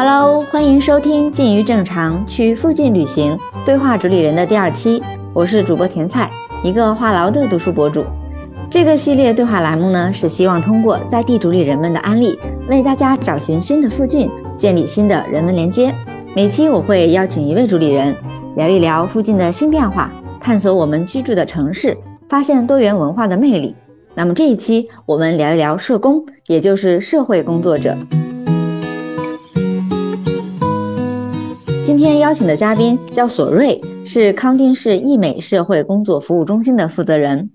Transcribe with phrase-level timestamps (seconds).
[0.00, 5.02] Hello，欢迎收听《近于正常去附近旅行对话主理人》的第二期，
[5.32, 6.30] 我是主播甜菜，
[6.62, 8.04] 一个话痨的读书博主。
[8.70, 12.38] 这个系列对话栏目呢，是希望通过在地主理人们的安利，
[12.68, 15.92] 为大家找寻新的附近，建立新的人文连接。
[16.32, 18.14] 每期我会邀请一位主理人，
[18.54, 23.74] 聊一聊附近的新变化，探索我们居住的城市，发现多元文化的魅力。
[24.14, 27.96] 那么这一期我们聊一聊社工，也就是社会工作者。
[31.98, 37.50] 天邀请的嘉宾叫索瑞，是康定市易美社会工作服务中心的负责人。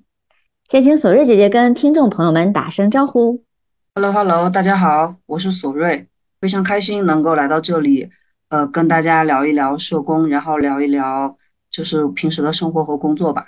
[0.68, 3.42] 先请索瑞姐姐跟听众朋友们打声招呼。
[3.96, 6.08] Hello，Hello，大家好，我是索瑞，
[6.42, 8.10] 非常开心能够来到这里，
[8.50, 11.38] 呃，跟大家聊一聊社工，然后聊一聊
[11.72, 13.46] 就是平时的生活和工作吧。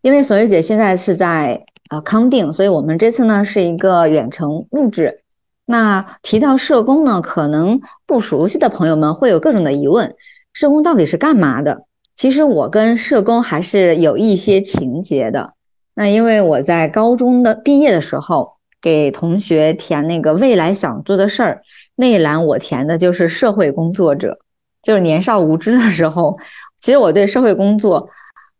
[0.00, 5.24] 因为索瑞姐现在是在呃康定，所以我们这次呢是一个远程录制。
[5.66, 10.14] 那提到社工呢，可能不熟悉的朋友们会有各种的疑问：
[10.52, 11.82] 社工到底是干嘛的？
[12.14, 15.52] 其实我跟社工还是有一些情节的。
[15.94, 21.62] 那因为我在高中的毕业的时候，给同学填那个未来想做的事儿
[21.96, 24.36] 那一栏，我填的就是社会工作者。
[24.82, 26.38] 就是年少无知的时候，
[26.80, 28.08] 其实我对社会工作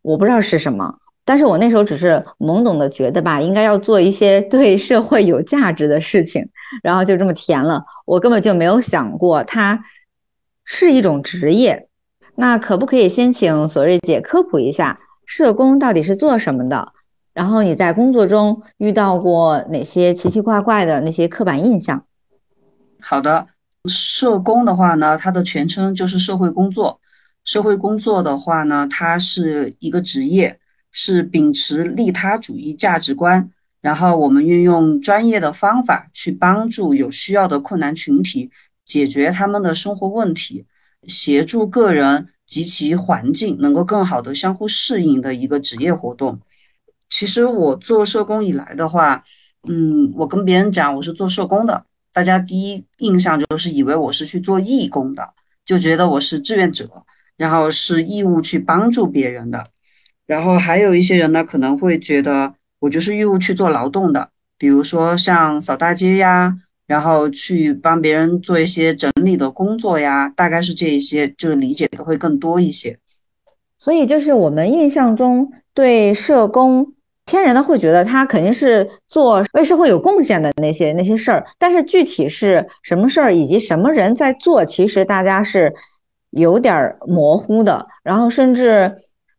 [0.02, 0.96] 我不知道是什么。
[1.26, 6.48] 但是我那时候只是懵懂的觉得吧，应该要做一些对社会有价值的事情，
[6.84, 7.84] 然后就这么填了。
[8.04, 9.84] 我根本就没有想过它
[10.64, 11.88] 是一种职业。
[12.36, 16.92] 那可不可以先请索瑞姐科普一下，社工到底是做什么的？
[17.32, 22.04] 然后你在工作中遇到过哪些奇奇怪怪的那些刻板印象？
[23.00, 23.48] 好的，
[23.86, 27.00] 社工的话呢，它的全称就是社会工作。
[27.42, 30.60] 社会工作的话呢，它是一个职业。
[30.98, 33.50] 是秉持利他主义价值观，
[33.82, 38.50] 然后我们运用专业的方法去帮助有需要的困难群体
[38.82, 40.64] 解决他们的生活问题，
[41.06, 46.40] 协助个人及其环境能够更好的相互适应的一个职业活动。
[47.10, 49.22] 其实我做社工以来的话，
[49.68, 55.28] 嗯，我跟别人讲我是做社工的，大家第一印象就是以为我是去做义工的，
[55.62, 56.88] 就觉得我是志愿者，
[57.36, 59.66] 然后是义务去帮助别人的。
[60.26, 64.28] 然后还有一些人呢，可能会觉得我就是义务去做劳动的，
[64.58, 66.52] 比如说像扫大街呀，
[66.88, 72.98] 然后去帮别人做一些整理的工作呀，大概是这一些，就是理解的会更多一些。
[73.78, 76.92] 所以就是我们印象中对社工，
[77.24, 85.72] 天然的会觉得他肯定是做为社会有贡献的那些那些事儿，但是具体是什么事儿以及什么人在做，其实大家是
[86.30, 88.96] 有点模糊的，然后甚至。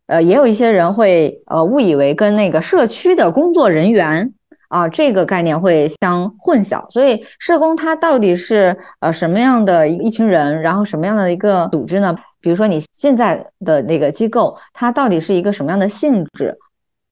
[0.07, 4.33] 呃，也有一些人会呃误以为跟那个社区的工作人员
[4.69, 12.15] 啊这个概念会相混淆，所以社工他到底是呃什么样的一群人，然后什么样的一个组织呢？
[12.39, 16.57] 比如说你现在的那个机构，它到底是一个什么样的性质？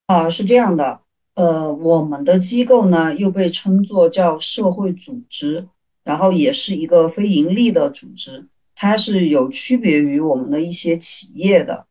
[0.08, 1.00] 啊，是这样的，
[1.34, 5.68] 呃，我们的机构呢又被称作叫社会组织，
[6.06, 8.46] 然后也是一个非盈利的组织，
[8.76, 11.86] 它是有区别于我们的一些企业的。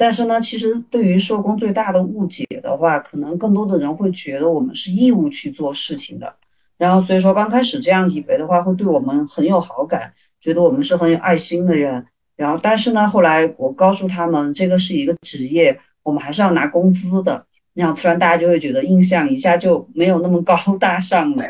[0.00, 6.34] 但是呢，其实对于社工最大的误解的话，可能更多的人会觉得我们是义务去做事情的。
[6.78, 12.02] 然后所以说刚开始这样以为的话，会对我们很有好感，觉得我们是很有爱心的人。
[12.34, 17.44] 然后但是呢，后来我告诉他们，这个是一个职业，我们还是要拿工资的。
[17.74, 21.44] 然后突然大家就会觉得印象一下就没有那么高大上了。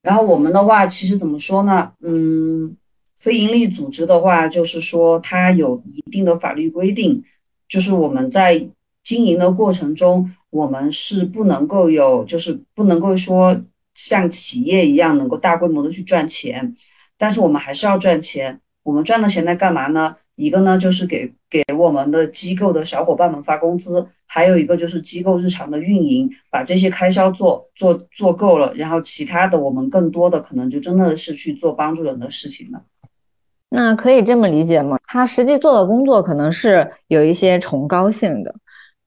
[0.00, 1.90] 然后我们的话，其实怎么说呢？
[2.02, 2.76] 嗯。
[3.16, 7.24] 非营利组织的话，就是说它有一定的法律规定，
[7.68, 8.68] 就是我们在
[9.02, 13.60] 经营的过程中，我们是不能够有，就是不能够说
[13.94, 16.76] 像企业一样能够大规模的去赚钱，
[17.16, 18.60] 但是我们还是要赚钱。
[18.82, 20.14] 我们赚的钱在干嘛呢？
[20.36, 32.82] 一个呢就是给给我们的机构的小伙伴们发工资，还有一个就是机构日常的运营，把这些开销做做做够了，然后其他的我们更多的可能就真的是去做帮助人的事情了。
[33.76, 34.98] 那可以这么理解吗？
[35.06, 38.54] 他实际做的工作可能是有一些崇高性的，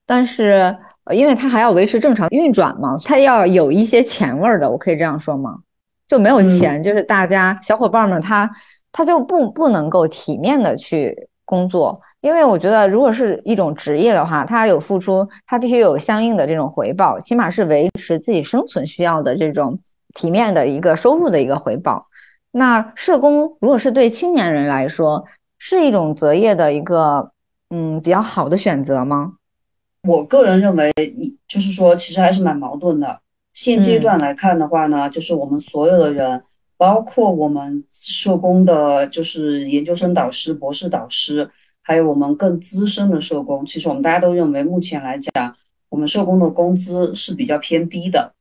[0.06, 0.76] 但是
[1.12, 5.58] 因为他还要维持正常运转嘛，他要有一些钱味儿的，我可以这样说吗？
[6.06, 8.48] 就没有钱，就是大家小伙伴们他
[8.92, 19.80] 他就不不能够体面的去工作，因为我觉得如果是一种职业的话，他有付出，他必须有相应的这种回报，起码是维持自己生存需要的这种
[20.14, 22.06] 体面的一个收入的一个回报。
[22.52, 25.24] 那社工如果是对青年人来说，
[25.58, 27.30] 是一种择业的一个
[27.70, 29.34] 嗯比较好的选择吗？
[30.02, 33.20] 我个人认为，你就是说，其实还是蛮矛盾的。
[33.52, 36.42] 现阶段来看的话呢，就是我们所有的人，
[36.78, 41.50] 包括我们社工的，就是研究生导师、博士导师，
[41.82, 43.66] 还有我们更资深的社工。
[43.66, 45.54] 其实我们大家都认为，目前来讲，
[45.90, 48.32] 我们社工的工资是比较偏低的。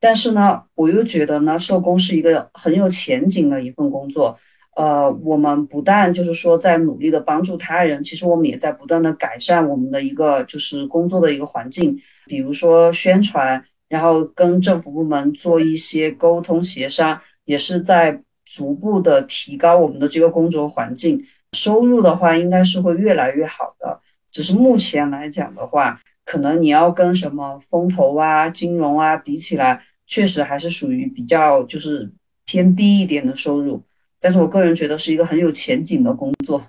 [0.00, 4.38] 但是呢，我又觉得呢，社工是一个很有前景的一份工作。
[4.76, 17.20] 呃，我们不但就是说在努力的帮助他人，其实我们也在不断的改善我们的一个就是工作的一个环境，比如说宣传，然后跟政府部门做一些沟通协商。
[17.48, 21.18] 也是在逐步的提高我们的这个工作环境，
[21.54, 23.98] 收入的话应该是会越来越好的。
[24.30, 32.10] 只是目前来讲的话，可能你要跟什么风投啊、金融啊比起来，确实还是属于比较就是
[32.44, 33.80] 偏低一点的收入。
[34.20, 36.60] 但是我个人觉得是一个很有前景的工作。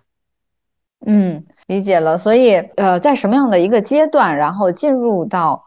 [1.07, 2.15] 嗯，理解了。
[2.15, 5.63] 所以呃，在什么样的一个阶段，然后进入到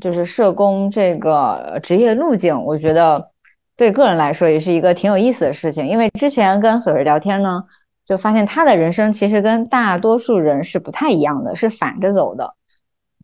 [0.00, 3.30] 就是社工这个职业路径，我觉得。
[3.76, 7.64] 对个人来说也是一个挺有意思的事情，因为之前跟索瑞聊天呢，
[8.06, 12.54] 就发现他的人生其实跟大多数人是不太一样的，是反着走的。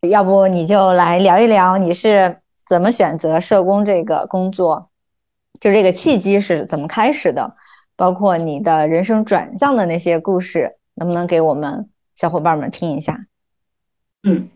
[0.08, 2.39] 要不你就来聊一聊你是
[2.70, 4.90] 怎么选择社工这个工作，
[5.58, 7.56] 就这个契机是怎么开始的，
[7.96, 13.26] 包括你的人生转向的那些故事，能不能给我们小伙伴们听一下？
[14.22, 14.48] 嗯，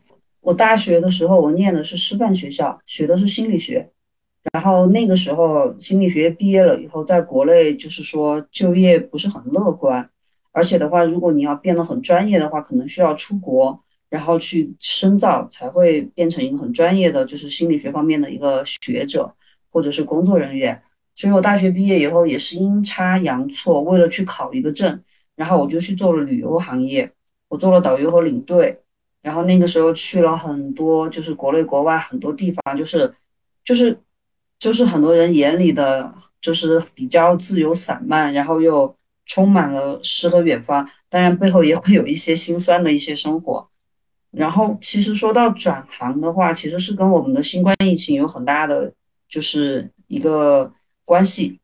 [0.42, 3.90] 我大学的时候我念的是师范学校，学的是心理学。
[4.52, 10.08] 然后那个时候心理学毕业了以后，在国内就是说就业不是很乐观，
[10.52, 13.80] 而且的话，如果你要变得很专业的话，可能需要出国，
[14.14, 19.34] 然后去深造，才会变成一个很专业的就是心理学方面的一个学者
[19.72, 20.80] 或者是工作人员。
[21.16, 25.02] 所以我大学毕业以后也是阴差阳错，为了去考一个证，
[25.34, 27.10] 然后我就去做了旅游行业，
[27.48, 28.78] 我做了导游和领队，
[29.20, 33.12] 然后那个时候去了很多就是国内国外很多地方，就是
[33.64, 33.98] 就是。
[34.56, 38.96] 就是很多人眼里的，就是比较自由散漫，然后又
[39.26, 40.88] 充满了诗和远方。
[41.10, 43.68] 当然，背后也会有一些心酸的一些生活。
[44.36, 48.92] 然后，其实说到转行的话，其实是跟我们的新冠疫情有很大的
[49.28, 50.72] 就是一个
[51.04, 51.60] 关系。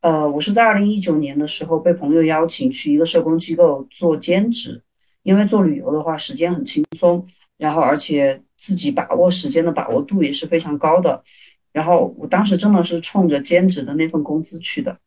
[0.00, 4.82] 呃，我是在二零一九年的时候被朋友邀请去一个社工机构做兼职，
[5.22, 7.26] 因为做旅游的话时间很轻松，
[7.56, 11.22] 然后而且自己把握时间的把握度也是非常高的。
[11.72, 14.98] 然后我当时真的是冲着兼职的那份工资去的。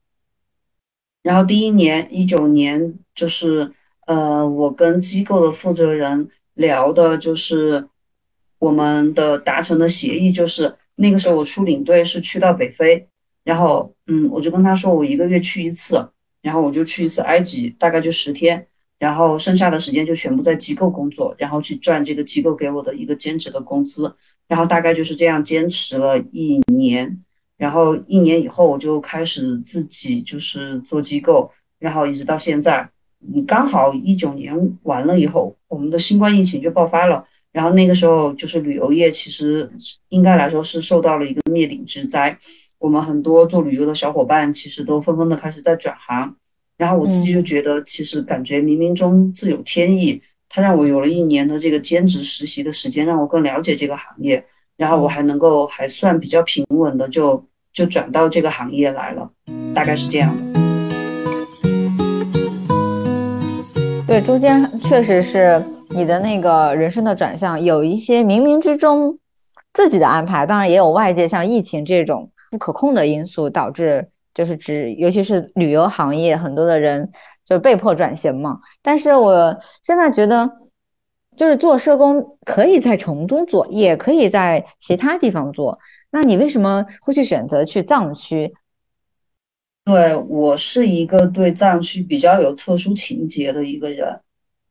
[1.22, 3.72] 然后第一年一九年，就是
[4.08, 7.88] 呃，我跟机构的负责人聊的，就是
[8.60, 13.08] 我们的达成的协议，就是那个时候我出领队是去到北非，
[13.44, 16.10] 然后嗯，我就跟他说我一个月去一次，
[16.42, 18.68] 然后我就去一次埃及，大概就十天，
[19.00, 24.14] 然后剩下的时间就全部在机构工作，然后去赚这个机构给我的一个兼职的工资。
[24.48, 27.18] 然后大概就是这样坚持了一年，
[27.58, 32.88] 然后一年以后我就开始自己就是做机构，然后一直到现在，
[33.34, 39.70] 嗯，刚好一九年完了以后，我们的新冠疫情就爆发了，然后那个时候就是旅游业其实
[40.08, 42.40] 应该来说是受到了一个灭顶之灾，
[42.80, 46.34] 我们很多做旅游的小伙伴其实都纷纷的开始在转行，
[46.78, 50.22] 然后我自己就觉得其实感觉冥冥中自有天意。
[50.48, 54.42] 它让我有了一年的这个兼职实习的时间，让我更了解这个行业，
[54.78, 57.44] 然后我还能够还算比较平稳的就
[57.74, 59.30] 就转到这个行业来了，
[59.74, 60.75] 大概是这样的。
[64.08, 69.18] 对，中间确实是你的那个人生的转向，有一些冥冥之中
[69.74, 77.10] 自己的安排，当然也有外界像疫情这种不可控的因素导致，就是指尤其是旅游行业很多的人。
[77.46, 80.50] 就被迫转型嘛，但是我现在觉得，
[81.36, 85.78] 就是做社工可以在成都做，也可以在其他地方做。
[86.10, 88.52] 那你为什么会去选择去藏区？
[89.86, 94.20] 对我是一个对藏区比较有特殊情节的一个人，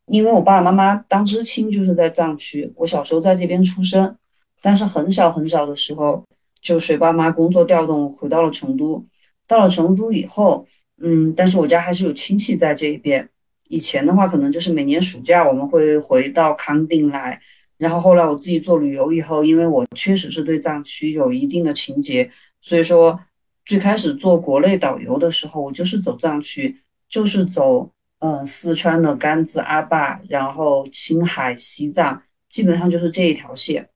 [0.06, 4.14] 因为我爸爸妈妈当知青就是在藏区，我小时候在这边出生，
[4.61, 6.23] 但是很小很小的时候
[6.61, 9.02] 就随爸妈工作调动回到了成都。
[9.47, 10.66] 到了成都以后。
[11.02, 13.28] 嗯，但是我家还是有亲戚在这边。
[13.68, 17.38] 以前的话，可能就是每年暑假我们会回到康定来。
[17.76, 22.30] 然后后来我自己做旅游以后，因为我确实是对藏区有一定的情结，
[22.61, 23.18] 所以说
[23.64, 33.88] 最开始做国内导游的时候，我就是走藏区，就是走嗯四川的甘孜、阿坝，然后青海、西藏，基本上就是这一条线。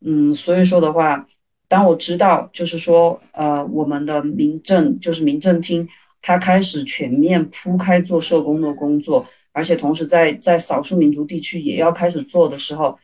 [0.00, 1.26] 嗯，所以说的话，
[1.68, 5.88] 当我知道就是说呃我们的民政就是民政厅。
[6.26, 12.98] 他开始全面铺开做社工的工作，而且同时在在少数民族地区也要开始做的时候，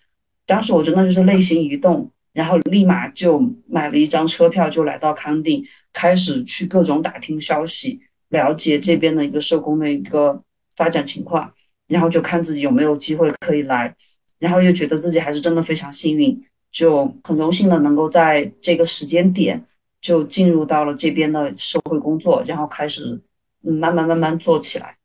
[0.46, 5.62] 当时我真的就是内心一动，然后立马就买了一张车票就来到康定。
[5.92, 10.42] 开始去各种打听消息，了解这边的一个社工的一个
[10.76, 11.52] 发展情况，
[11.88, 13.94] 然后就看自己有没有机会可以来，
[14.38, 19.62] 然后又觉得自己还是真的非常幸运，就很荣幸的能够在这个时间点
[20.00, 23.20] 就进入到了这边的社会工作，然后开始
[23.64, 24.96] 嗯慢慢慢慢做起来。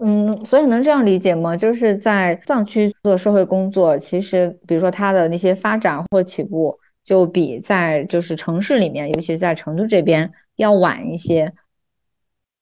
[0.00, 1.56] 嗯，所以能这样理解吗？
[1.56, 6.78] 就是在藏区做社会工作，其实比如说它的那些发展或起步，
[7.08, 11.50] 就比在就是城市里面，尤其是在成都这边要晚一些。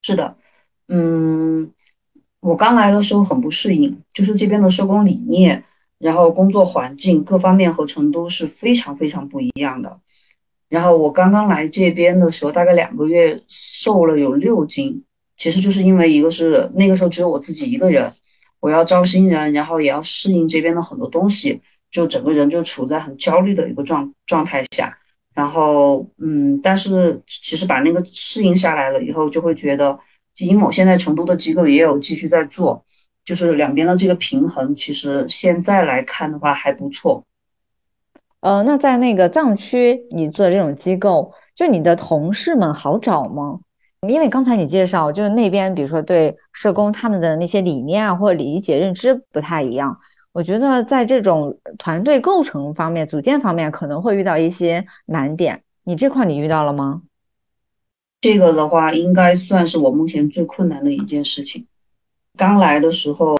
[0.02, 0.36] 是的，
[0.86, 1.68] 嗯，
[2.38, 5.64] 我刚来的时候很不适应，就是这边的社工理念，
[5.98, 9.98] 然后工作环境各方面和成都是非常非常不一样的。
[10.68, 15.02] 然后我刚刚来这边的时候，大概两个月，瘦了有六斤。
[15.36, 18.12] 其实就是因为一个是那个时候只有我自己一个人，
[18.60, 21.60] 我要招新人，然后也要适应这边的很多东西，
[21.96, 24.94] 就整个人就处在很焦虑的一个状状态下。
[25.34, 29.98] 然后，嗯，但是其实把那个适应下来了以后，就会觉得，
[30.36, 32.84] 因为我现在成都的机构也有继续在做，
[33.24, 37.24] 就是两边的这个平衡，其实现在来看的话还不错。
[38.40, 43.60] 呃，那在那个藏区你做这种机构，就你的同事们好找吗？
[44.06, 49.98] 因为刚才你介绍，就是那边，比如说对社工他们的那些理念啊，或者理解认知不太一样。
[50.36, 55.62] 我觉得在这种团队构成方面、组建方面，可能会遇到一些难点。
[55.84, 57.00] 你这块你遇到了吗？
[58.20, 61.64] 这个的话，应该算是我目前最困难的一件事情。
[62.36, 63.34] 刚来的时候，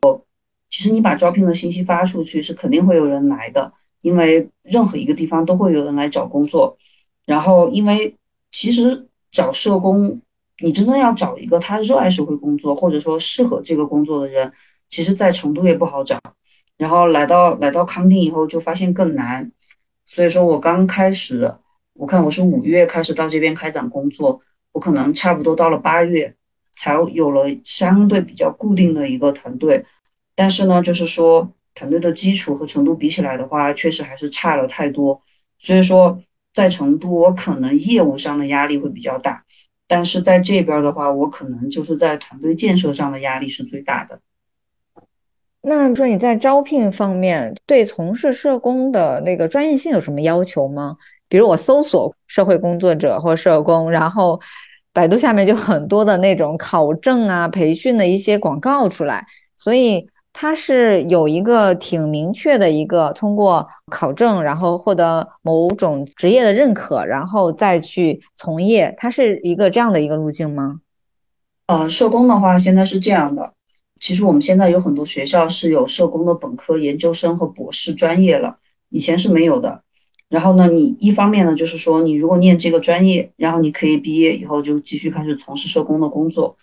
[0.70, 6.78] 其实你把招聘的信息发出去，是肯定会有人来的，因为任何一个地方都会有人来找工作。
[7.26, 8.16] 然后，因为
[8.50, 10.18] 其实找社工。
[10.60, 14.50] 你真正要找一个他热爱社会工作，或者说适合这个工作的人，
[14.88, 16.18] 其实，在成都也不好找。
[16.78, 19.50] 然后来到来到康定以后，就发现更难。
[20.04, 21.52] 所以说我刚开始，
[21.94, 24.40] 我看我是五月开始到这边开展工作，
[24.72, 26.34] 我可能差不多到了八月，
[26.72, 29.84] 才有了相对比较固定的一个团队。
[30.34, 35.20] 但是呢，就是说团队的基础和成都比起来的话，确实还是差了太多。
[35.58, 39.42] 所以说，在成都，我可能业务上的压力会比较大。
[39.88, 44.20] 但是在这边的话，我可能就是在团队建设上的压力是最大的。
[45.68, 50.96] 那说你在招聘方面对从事社工的那个专业性有什么要求吗？
[51.28, 54.40] 比如我搜索社会工作者或社工，然后
[54.92, 60.08] 百度下面就很多的那种考证啊、培训的一些广告出来，所以。
[60.38, 70.82] 它是有一个挺明确的一个通过考证，然后获得某种职业的认可，然后再去从业，它是一个这样的一个路径吗？
[71.68, 73.50] 呃，社工的话现在是这样的，
[74.00, 78.58] 其实我们现在有很多学校是有社工的本科、研究生和博士专业了，
[78.90, 79.82] 以前是没有的。
[80.28, 86.56] 然后呢，你一方面呢就是说，你如果念这个专业，然后你可以毕业以后就继续开始从事社工的工作。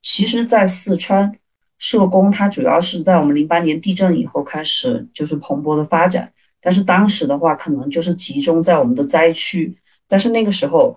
[0.00, 1.32] 其实，在四川。
[1.78, 10.96] 社工它主要是在我们零八年地震以后开始就是蓬勃的发展，但是当时的话可能就是集中在我们的灾区，但是那个时候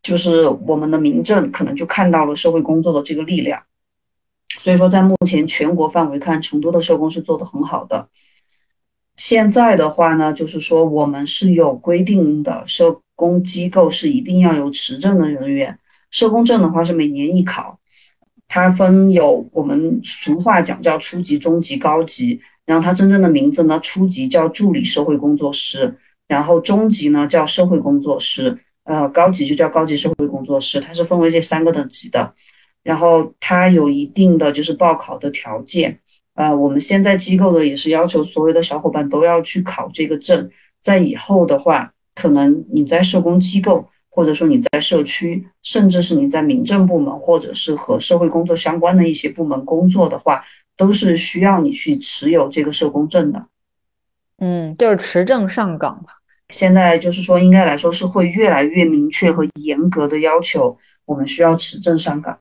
[0.00, 3.60] 就是我们的民政可能就看到了社会工作的这个力量，
[4.58, 8.08] 所以说在目前全国范围看，成都的社工是做的很好的。
[9.16, 15.78] 现在的话呢，就是说我们是有规定的，社工机构是一定要有持证的人员，
[16.10, 17.78] 社工证的话是每年一考。
[18.48, 32.34] 它分有我们俗话讲叫初级、中级、高级，然后它真正的名字呢，初级叫助理社会工作师，然后中级呢叫社会工作师，呃，高级就叫高级社会工作师，它是分为这三个等级的。
[32.82, 35.98] 然后它有一定的就是报考的条件，
[36.34, 43.88] 呃，我们现在机构的也是要求所有的小伙伴都要去考这个证，在以后的话，可能你在社工机构。
[44.12, 50.44] 或者说你在社区，甚至是你在民政部门，或者是和社会工作相关的一些部门工作的话，
[50.76, 53.46] 都是需要你去持有这个社工证的。
[54.38, 56.12] 嗯，就是持证上岗嘛。
[56.48, 62.36] 现在就是说，应该来说是会越来越明确和严格的要求，我们需要持证上岗。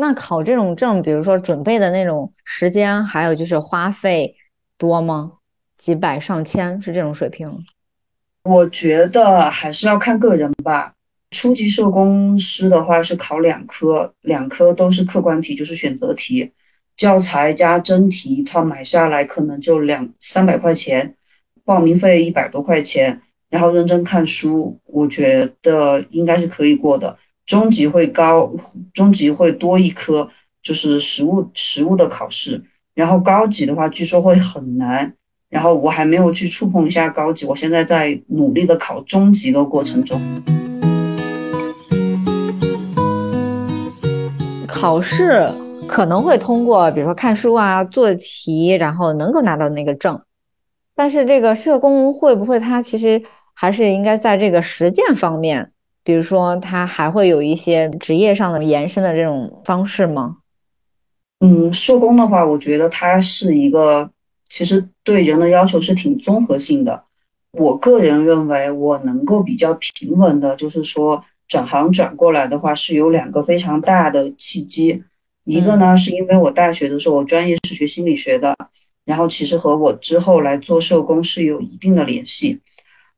[0.00, 4.34] 那考这种证，比如说准备的那种时间，还有就是花费
[4.78, 5.32] 多吗？
[5.76, 7.64] 几百上千是这种水平？
[8.44, 10.94] 我觉得还是要看个人吧。
[11.30, 16.50] 初级社工师的话是考两科，两科都是客观题，就是选择题，
[16.96, 21.14] 教材加真题一套买下来可能就两三百块钱，
[21.64, 27.16] 报名费一百多块钱，然后认真看书，我觉得应该是可以过的。
[27.50, 28.48] 中级会高，
[28.94, 30.28] 中级会多一科，
[30.62, 32.62] 就是实物实物的考试，
[32.94, 35.12] 然后高级的话据说会很难，
[35.48, 40.20] 然后我还没有去触碰一下高级，我现在在努力的考中级的过程中。
[44.68, 45.50] 考试
[45.88, 50.22] 可能会通过，比如说看书啊，做题，然后能够拿到那个证。
[50.94, 53.20] 但是这个社工会不会，他其实
[53.54, 55.72] 还是应该在这个实践方面。
[56.02, 60.38] 比如说他还会有一些职业上的延伸的这种方式吗？
[61.40, 64.10] 嗯，社工的话，我觉得它是一个
[64.48, 67.04] 其实对人的要求是挺综合性的。
[67.52, 75.02] 我个人认为，我能够比较平稳的，就是说转行转过来的话，是有两个非常大的契机。
[75.44, 78.54] 一个呢，是因为我大学的时候，我专业是学心理学的，
[79.04, 82.60] 然后其实和我之后来做社工是有一定的联系。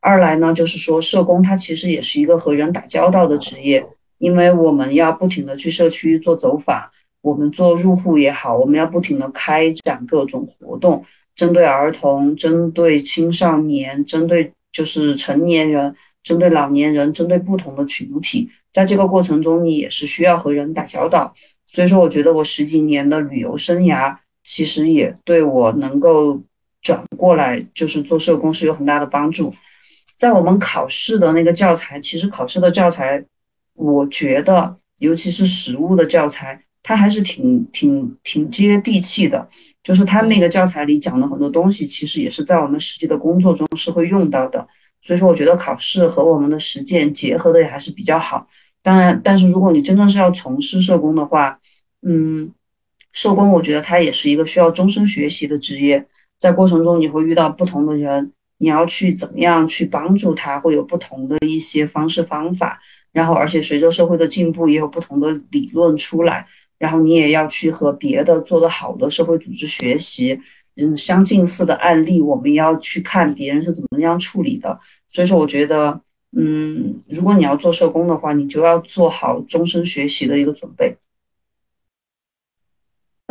[0.02, 3.86] 二来呢，就是说社工它其实也是一个和人打交道的职业，
[4.18, 6.90] 因为我们要不停的去社区做走访，
[7.20, 11.04] 我们做入户也好，我们要不停的开展各种活动。
[11.36, 15.94] 针对儿童、针对青少年、针对就是成年人、
[16.24, 21.32] 针对老年人、针对不同的群体，在这个过程中，你也是需要和人打交道。
[21.66, 26.42] 所以说，我觉得我十几年的旅游生涯，其实也对我能够
[26.82, 29.54] 转过来就是做社工是有很大的帮助。
[30.16, 33.24] 在我们考试的那个教材，其实考试的教材，
[33.74, 39.48] 我觉得尤其是实物的教材，它还是挺挺挺接地气的。
[39.82, 44.64] 就是他那个教材里讲的很多东西，其实也是在我们实际的工作中是会用到的。
[45.00, 48.46] 所以说，我觉得考试和我们的实践结合的也还是比较好。
[48.80, 51.58] 当然，但是如果你真正是要从事社工的话，
[52.02, 52.52] 嗯，
[53.12, 56.06] 社工我觉得它也是一个需要终身学习的职业。
[56.38, 58.30] 在过程中你会遇到不同的人，
[58.62, 62.78] 你要去怎么样去帮助他，会有不同的一些方式方法。
[63.10, 66.46] 然后，而且随着社会的进步，也有不同的理论出来。
[66.78, 70.38] 然后你也要去和别的做得好的社会组织学习，
[70.76, 74.78] 嗯，相近似的案例，我们要去看别人是怎么样处理的。
[75.08, 76.00] 所以说，我觉得，
[76.36, 80.96] 嗯，如果你要做社工的话，你就要做好终身学习的一个准备。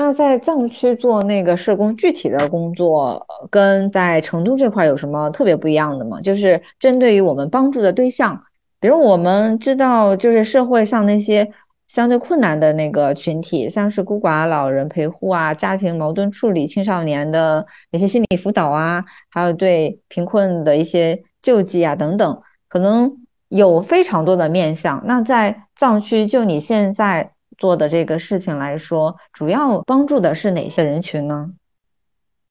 [0.01, 6.20] 那在藏区做那个社工，具体的工作跟在成都这块有什么特别不一样的吗？
[6.22, 8.42] 就是针对于我们帮助的对象，
[8.79, 11.51] 比如我们知道，就是社会上那些。
[11.87, 23.11] 相对困难的那个群体，像是孤寡老人陪护啊、家庭矛盾处理、青少年的一些心理辅导啊，还有对贫困的一些救济啊等等，可能
[23.50, 25.03] 有非常多的面向。
[25.05, 31.51] 那在藏区，就你现在做的这个事情来说，主要帮助的是哪些人群呢？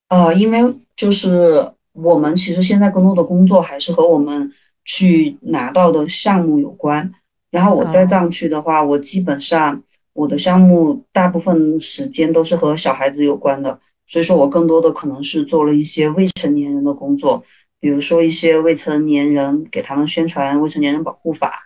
[0.09, 4.49] 呃，因为就是我们其实现在更多的工作还是和我们
[4.85, 7.13] 去拿到的项目有关。
[7.51, 17.43] 然后我在藏区的话，我基本上我的项目大部分时间都是和小孩子有关的，所以说我更多的可能是做了一些未成年人的工作，
[17.81, 21.65] 比如说一些未成年人给他们宣传未成年人保护法，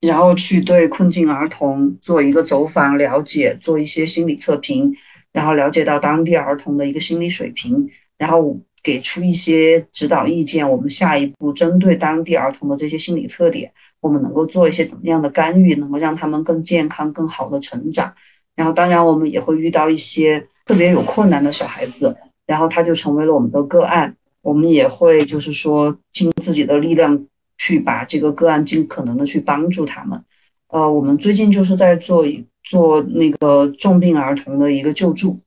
[0.00, 4.92] 然后去对困境儿童做一个走访了解，做一些心理测评，
[5.32, 13.70] 然后了解到当地儿童的一个心理水平，然后给出一些指导意见，我们下一步针对当地儿童的这些心理特点。
[14.00, 18.10] 我们能够做一些怎么样的干预，能够让他们更健康、更好的成长。
[18.56, 24.16] 然后，当然我们也会遇到一些特别有困难的小孩子，然后他就成为了我们的个案。
[24.40, 27.26] 我们也会就是说尽自己的力量
[27.60, 30.24] 去把这个个案尽可能的去帮助他们。
[30.68, 32.24] 呃，我们最近就是在做
[32.62, 35.38] 做那个重病儿童的一个救助。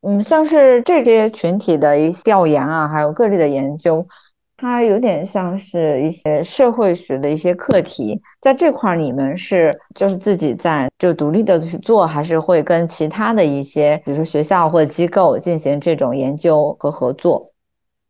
[0.00, 4.04] 嗯，像是这些群体的一些调研啊，还有个例的研究。
[4.56, 17.46] 它有点像是一些社会学的一些课题，在这块儿你们是就是自己在就独立的去做，还是会跟其他的一些，比如说学校或机构进行这种研究和合作？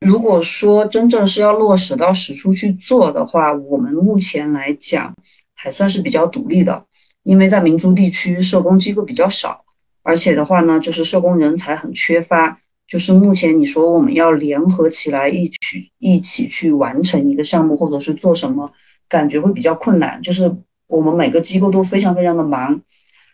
[0.01, 5.15] 如果说真正是要落实到实处去做的话，我们目前来讲
[5.55, 6.85] 还算是比较独立的，
[7.23, 9.65] 因为在民族地区社工机构比较少，
[10.03, 12.61] 而且的话呢，就是社工人才很缺乏。
[12.87, 18.71] 就是目前你说我们要联合起来一起一起去完成一个项目，或者是做什么，
[19.09, 20.21] 感觉会比较困难。
[20.21, 20.55] 就是
[20.89, 22.79] 我们每个机构都非常非常的忙，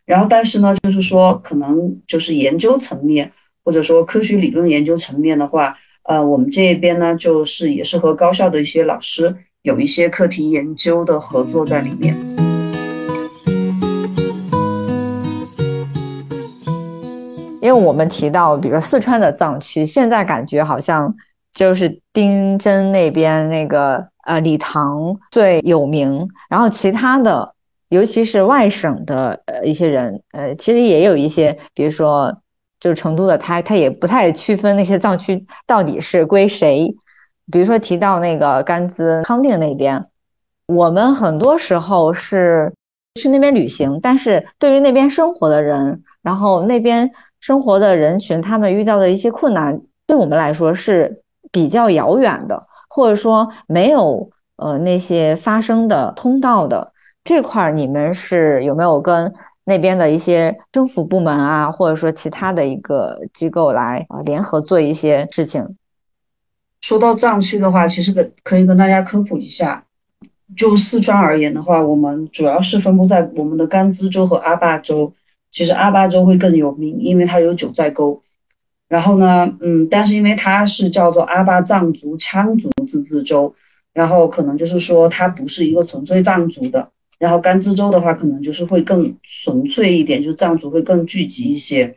[0.07, 3.33] 然后但是呢，就是说可能就是研究层面
[3.65, 5.77] 或者说科学理论研究层面的话，
[6.11, 12.17] 呃，我们这边呢就是也是和高校的一些老师有一些课题研究的合作在里面。
[17.63, 21.15] 因为我们提到，比如说四川的藏区，现在感觉好像
[21.55, 27.55] 就是丁真那边那个呃理塘最有名，然后其他的，
[27.91, 32.37] 尤其是外省的呃一些人，呃，其实也有一些，比如说
[32.81, 36.93] 就是成都的，他他也不太区分那些藏区到底是归谁。
[37.53, 40.07] 比如说提到那个甘孜康定那边，
[40.67, 42.73] 我们很多时候是
[43.21, 56.93] 去那边旅行，但是对于那边生活的人，然后那边生活的人群，他们遇到的一些困难，对我们来说是比较遥远的，或者说没有呃那些发生的通道的
[57.25, 59.35] 这块儿，你们是有没有跟
[59.71, 65.77] 那边的一些政府部门啊，或者说其他的一个机构来啊联合做一些事情？
[66.81, 69.85] 说到藏区的话，其实可可以跟大家科普一下。
[70.57, 75.13] 就四川而言的话，我们主要是分布在我们的甘孜州和阿坝州。
[75.53, 78.21] 其实阿坝州会更有名，因为它有九寨沟。
[78.89, 83.55] 然后呢，嗯，但是因为它是叫做阿坝藏族羌族自治州，
[83.93, 86.89] 然后可能就是说它不是一个纯粹藏族的。
[87.21, 91.95] 然后甘孜州的话，可能就是会更纯粹一点，就藏族会更聚集一些。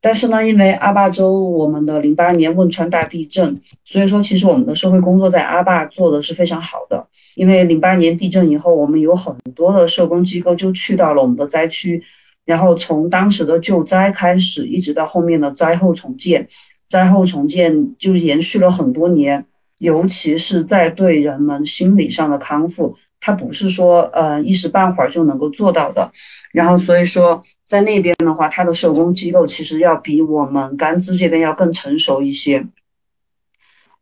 [0.00, 7.04] 但是呢，因为阿坝州我们的零八年汶川大地震，所以说其实我们的社会工作在阿坝做的是非常好的。
[7.34, 12.02] 因为零八年地震以后，我们有很多的社工机构就去到了我们的灾区，
[12.44, 16.46] 然后从当时的救灾开始，一直到后面的灾后重建，
[16.86, 19.44] 灾后重建就延续了很多年，
[19.78, 22.96] 尤其是在对人们心理上的康复。
[23.20, 26.10] 它不是说呃一时半会儿就能够做到的，
[26.52, 32.64] 然后所以说在那边的话，它的社工机构其实要比我们甘孜这边要更成熟一些。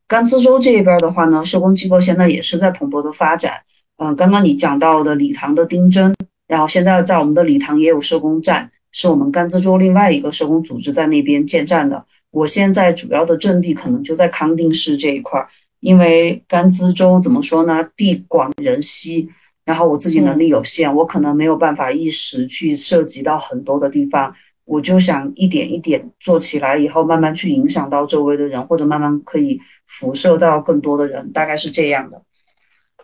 [0.06, 3.54] 甘孜州这边的话呢，社工机构现在也是在蓬勃的发展。
[3.96, 6.14] 嗯，刚刚你讲到的理塘的丁真，
[6.46, 12.04] 然后现在在我们的理塘也有社工站，是我们甘孜州另外一个社工组织在那边建站的。
[12.30, 15.48] 我现在主要的阵地可能就在康定市这一块儿。
[15.80, 17.88] 因为甘孜州怎么说呢？
[17.96, 19.28] 地广人稀，
[19.64, 24.34] 然后我自己能力有限，我可能没有办法一时去涉及到很多的地方。
[24.64, 32.20] 我就想一点一点做起来，以后慢慢去影响到周围的人，或者慢慢可以辐射到更多的人，大概是这样的。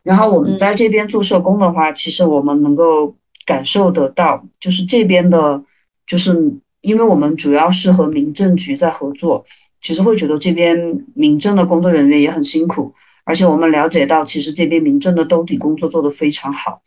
[0.03, 3.15] 然后我们在这边做社工的话，其实我们能够
[3.47, 5.63] 感受得到，就是这边的，
[6.05, 6.33] 就是
[6.81, 9.45] 因为我们主要是和民政局在合作。
[9.83, 10.79] 其实会觉得这边
[11.13, 16.81] 民政的工作人员也很辛苦，而且我们了解到，其实这边民政的兜底工作做得非常好。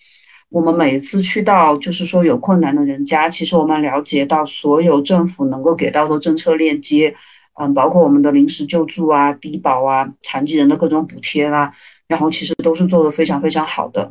[0.50, 7.14] 我们每次去到就是说有困难的人家，其实我们了解到所有政府能够给到的政策链接，
[7.60, 11.74] 嗯，包括我们的临时救助啊、低保啊、残疾人的各种补贴啦，
[12.08, 14.10] 然后其实都是做得非常非常好的。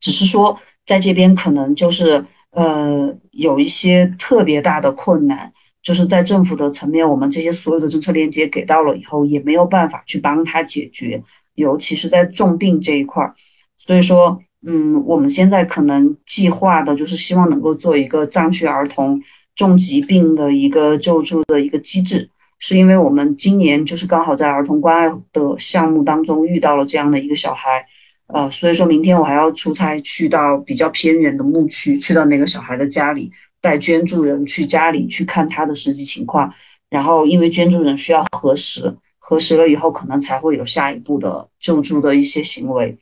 [0.00, 5.50] 只是说在这边可能就是呃有一些特别大的困难。
[5.82, 11.20] 就是在政府的层面，我们这些所有的政策链接给到了以后，也没有办法去帮他解决，
[11.56, 13.34] 尤其是在重病这一块儿。
[13.76, 19.20] 所以说，嗯，我们现在可能计划的就是希望能够做一个藏区儿童
[19.56, 27.84] 重疾病的一个救助的一个机制，是因为我们今年就是刚好在儿童关爱的项目当中遇到了这样的一个小孩，
[28.28, 33.32] 呃，所以说明天我还要出差去到比较偏远的牧区，去到那个小孩的家里。
[33.62, 36.52] 带捐助人去家里去看他的实际情况，
[36.90, 42.98] 然后因为捐助人需要核实，核实了以后可能才会有下一步的救助的一些行为。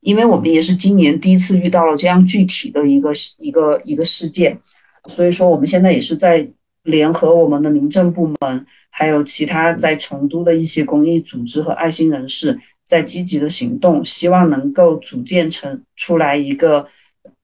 [0.00, 4.60] 因为我们也是今年第一次遇到了这样具体的一个一个一个事件，
[5.08, 6.46] 所以说我们现在也是在
[6.82, 16.86] 联合我们的民政部门，还有其他在成都的一些公益组织和爱心人士，在积极的行动，希望能够组建成出来一个。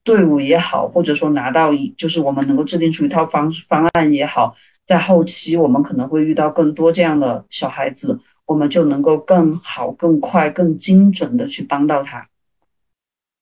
[0.03, 12.27] 队伍也好，或者说拿到一，就是我们能够制定出一套方方案也好，在后期我们可能会遇到更多这样的小孩子，我们就能够更好、更快、更精准的去帮到他。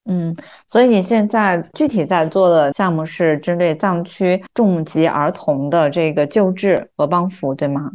[0.10, 0.34] 嗯，
[0.68, 7.92] 所以你现在具体在做的项目是针对藏区重疾儿童的这个救治和帮扶，对吗？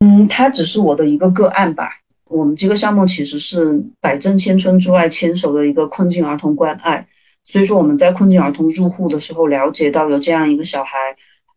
[0.00, 1.88] 嗯，它只是我的一个个案吧。
[2.26, 7.06] 我们这个项目其实是百镇千村之外牵手的一个困境儿童关爱。
[7.44, 10.98] 所以说我们在困境儿童入户的时候，了解到有这样一个小孩，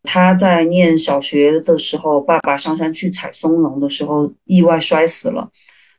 [0.02, 5.50] 他在念小学的时候，爸爸上山去采松茸的时候意外摔死了，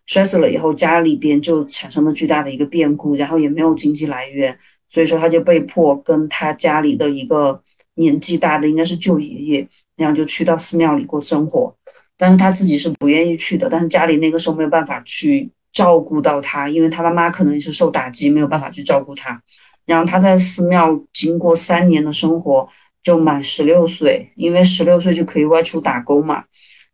[0.05, 7.61] 摔死了以后家里边就产生了巨大的一个变故，然后也没有经济来源，所以说他就被迫跟他家里的一个
[7.95, 11.75] 年纪大的应该是舅爷爷，然后就去到寺庙里过生活，
[12.15, 19.41] 但是他自己是不愿意去的，但是家里那个时候没有办法去照顾到他，因为他妈妈可能也是受打击，没有办法去照顾他。
[19.89, 22.69] 然后他在寺庙经过三年的生活，
[23.01, 26.43] 就满十六岁，因为十六岁就可以外出打工嘛。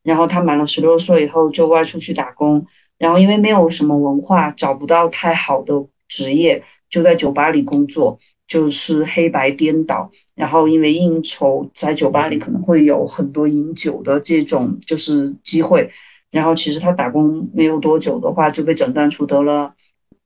[0.01, 2.65] 然后他满了十六岁以后就外出去打工，
[2.97, 5.73] 然后因为没有什么文化，找不到太好的
[6.08, 10.10] 职业，就在酒吧里工作，就是黑白颠倒。
[10.34, 15.91] 然后因为应酬，在酒吧里可能会有很多饮酒的这种就是机会。
[16.31, 19.73] 然后其实他打工没有多久的话，就被诊断出得了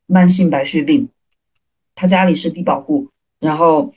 [0.05, 1.09] 慢性白血病。
[1.99, 3.09] 他家里是低保户，
[3.41, 3.93] 然后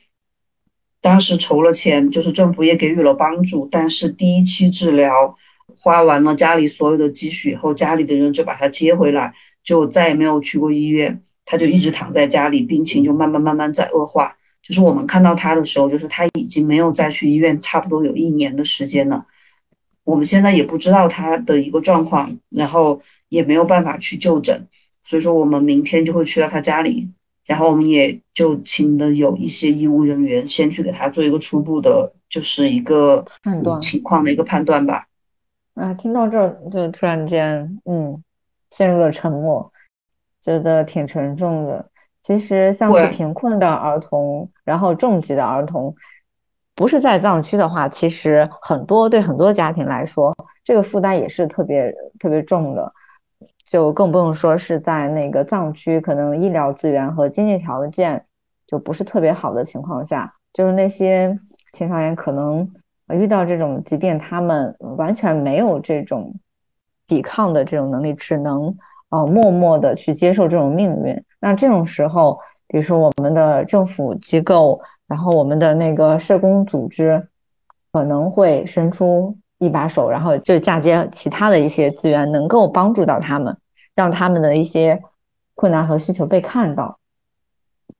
[1.00, 5.36] 当时筹了钱，就是政府也给予了帮助，但是第一期治疗
[5.76, 14.36] 花完了家里所有的积蓄以后，家里的人就把他接回来，就再也没有去过医院，他就一直躺在家里，病情就慢慢慢慢在恶化。
[14.60, 19.24] 就是我们看到他的时候，就是他已经没有再去医院，差不多有一年的时间了。
[20.02, 24.66] 我们现在也不知道他的一个状况，然后也没有办法去就诊，
[25.04, 27.08] 所以说我们明天就会去到他家里，
[27.44, 35.06] 然后我们也就请的有一些医务人员先去给他做一个初步的，就是一个判断情况的一个判断吧。
[35.74, 38.16] 啊，听到这儿就突然间，嗯，
[38.70, 39.72] 陷入了沉默，
[40.40, 41.88] 觉得挺沉重的。
[42.22, 45.94] 其实像是贫困的儿童，然后重疾的儿童。
[46.74, 52.92] 不是在藏区的话，其实很多对很多家庭来说，这个负担也是特别特别重的，
[53.64, 58.24] 就更不用说是在那个藏区，可能医疗资源和经济条件
[58.66, 61.38] 就不是特别好的情况下，就是那些
[61.72, 62.68] 青少年可能
[63.10, 66.34] 遇到这种疾病，他们完全没有这种
[67.06, 68.76] 抵抗的这种能力，只能
[69.10, 71.24] 呃默默的去接受这种命运。
[71.40, 74.80] 那这种时候，比如说我们的政府机构。
[75.08, 77.28] 然后我们的那个社工组织
[77.92, 83.56] 可能会伸出一把手，然后就嫁接其他的一些资源，能够帮助到他们，
[83.94, 85.00] 让他们的一些
[85.54, 86.98] 困难和需求被看到。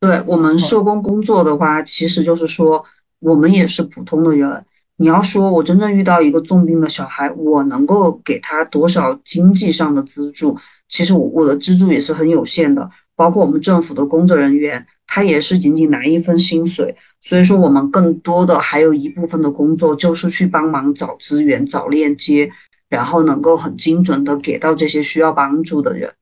[0.00, 2.84] 对我们社工工作的话，其实就是说，
[3.20, 4.64] 我们也是普通的人。
[4.96, 10.56] 你要说我真正遇到一个重病的小孩，我能够给他多少经济上的资助？
[10.88, 14.84] 其实我我的资助也是很有限的，包括我们政府的工作人员。
[15.14, 22.50] 他也是仅仅拿一份薪水，所以说我们更多的还有一部分的工作就是去帮忙找资源、找链接，
[22.88, 26.12] 然后能够很精准的给到这些需要帮助的人。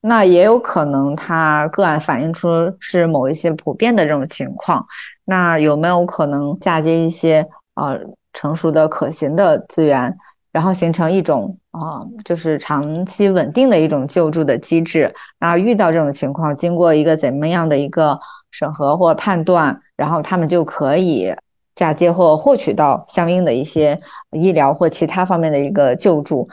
[0.00, 2.48] 那也有可能他个案反映出
[2.78, 4.84] 是某一些普遍的这种情况，
[5.24, 7.98] 那有没有可能嫁接一些呃
[8.32, 10.16] 成熟的可行的资源？
[10.50, 15.14] 然后形成一种啊，就是长期稳定的一种救助的机制。
[15.38, 18.18] 那遇到这种情况，经过一个怎么样的一个
[18.50, 21.34] 审核或判断，然后他们就可以
[21.74, 24.00] 嫁接或获取到相应的一些
[24.32, 26.48] 医疗或其他方面的一个救助。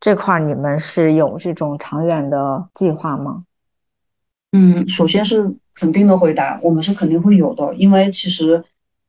[0.00, 3.44] 这块你们是有这种长远的计划吗？
[4.52, 8.64] 嗯，首先是肯定的回答，我们是肯定会有的，因为其实。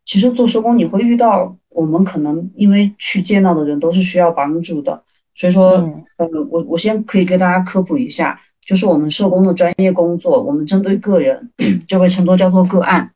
[0.06, 5.04] 其实做社工你会遇到，我们可能因为去见到的人都是需要帮助的，
[5.36, 5.74] 所以说，
[6.18, 11.50] 呃，我我先可以给大家科普一下，就是我们社工的专业工作，我们针对个人
[11.88, 13.10] 就被称作叫做个案，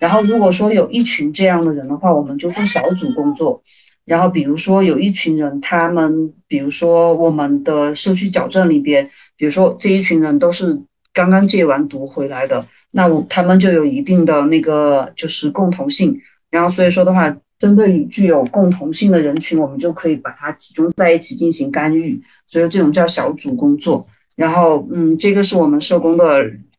[0.00, 3.62] 然后如果说有一群这样的人的话，我们就做小组工作，
[4.04, 10.76] 然后比如说有一群人，他们比如说我们的社区矫正里边，比如说这一群人都是
[11.14, 16.20] 刚刚戒完毒回来的，那我他们就有一定的那个就是共同性。
[16.50, 22.20] 然后所以说的话，针对具有共同性的人群，我们就可以把它集中在一起进行干预。
[22.44, 24.04] 所以这种叫小组工作。
[24.36, 26.24] 然后，嗯，这个是我们社工的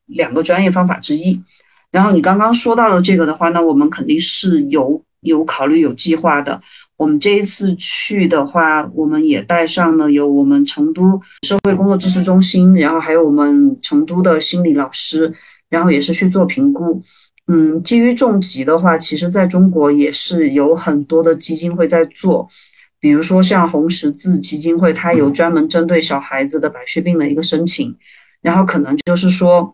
[0.05, 1.41] 两个专业方法之一。
[1.91, 6.61] 然后你刚刚说到的这个的话，那我们肯定是有有考虑、有计划的。
[6.97, 15.31] 我们这一次去的话，我们也带上了有我们成都社会工作支持中心，然后还有我们成都的心理老师，
[15.69, 17.01] 然后也是去做评估。
[17.47, 22.49] 嗯，基于重疾的话，其实在中国也是有很多的基金会在做，
[23.07, 27.95] 比如说像红十字基金会，它有专门针对小孩子的白血病的一个申请，
[28.41, 29.73] 然后可能就是说，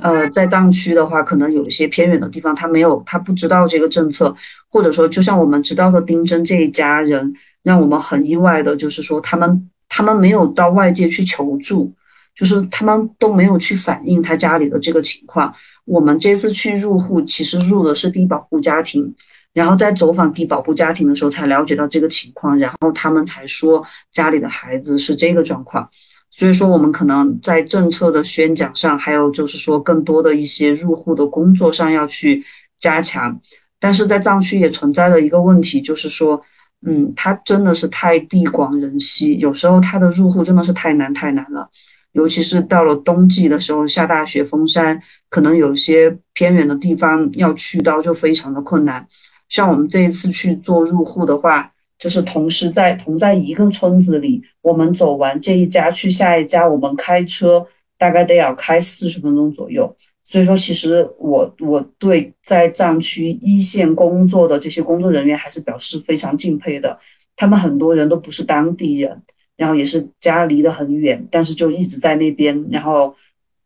[0.00, 4.34] 呃，在藏区的话，可能有一些偏远的地方，他没有，他不知道这个政策，
[4.70, 11.92] 或者说，就像我们知道的丁真这一家人，让我们很意外的，就是说他们他们没有到外界去求助，
[12.34, 15.52] 就是他们都没有去反映他家里的这个情况。
[15.84, 19.14] 我们这次去入户，其实入的是低保户家庭，
[19.56, 25.88] 然后在走访低保户家庭的时候，才了解到这个情况，然后他们才说家里的孩子是这个状况。
[26.30, 32.44] 所以说，我们可能在政策的宣讲上，还有就是说更多的一些入户的工作上要去
[32.78, 33.40] 加强。
[33.80, 36.38] 但是在藏区也存在的一个问题，就是说，
[36.86, 41.66] 嗯，它真的是太地广人稀，有时候它的入户真的是太难太难了。
[42.12, 49.06] 尤其是到了冬季的时候，下大雪封山，可能有些偏远的地方要去到就非常的困难。
[49.48, 57.66] 像我们这一次去做入户的话，就是同时在同在一个村子里，我们走完这一家去下一家，我们开车
[57.98, 59.96] 大概得要开四十分钟左右。
[60.24, 66.98] 所以说，其实我我对在藏区一线工作的这些工作人员还是表示非常敬佩的。
[67.36, 69.22] 他们很多人都不是当地人。
[69.56, 73.16] 然后也是家离得很远，但是就一直在那边，然后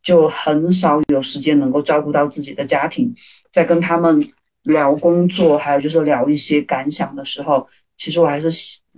[0.05, 3.13] 就很少有时间能够照顾到自己的家庭。
[3.51, 4.23] 在跟他们
[4.65, 8.49] 聊工作，还有就是聊一些感想的时候，其实我还是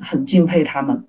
[0.00, 1.04] 很敬佩他们。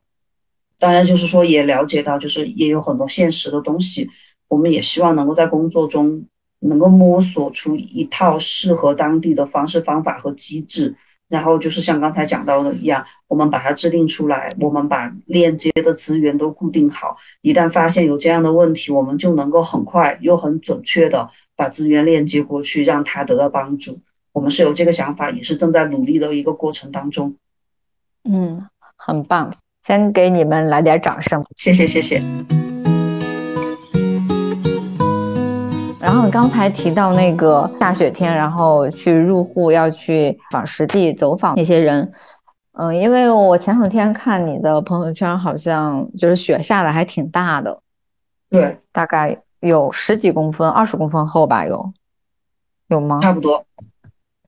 [0.78, 4.10] 当然，就是说也了解到，就是也有很多现实的东西，
[4.48, 6.26] 我们也希望能够在工作中
[6.60, 10.96] 能够摸索出一套适合当地的方式方法和机制。
[11.30, 17.16] 然后就是像刚才讲到的一样，我们把它制定出来，我们把链接的资源都固定好。
[17.42, 24.00] 一旦发现有这样的问题，我们就能够很快又很准确的把资源链接过去，让他得到帮助。
[24.34, 27.36] 我们是有这个想法，也是正在努力的一个过程当中。
[28.24, 28.66] 嗯，
[28.98, 29.54] 很棒，
[29.86, 32.22] 先给你们来点掌声，谢谢谢谢。
[36.02, 42.12] 然后刚才提到那个下雪天，然后去入户要去访实地走访那些人，
[42.74, 47.80] 嗯，因为我前两天看你的朋友圈，好像就是雪下的还挺大的，
[48.50, 51.94] 对，大概有十几公分、二十公分厚吧，有
[52.88, 53.20] 有吗？
[53.22, 53.64] 差不多。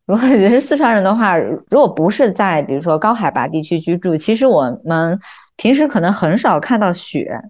[0.06, 5.20] 如果你是四川人的话，如果不是在比如说高海拔地区居住，其实我们
[5.58, 7.42] 平时可能很少看到雪。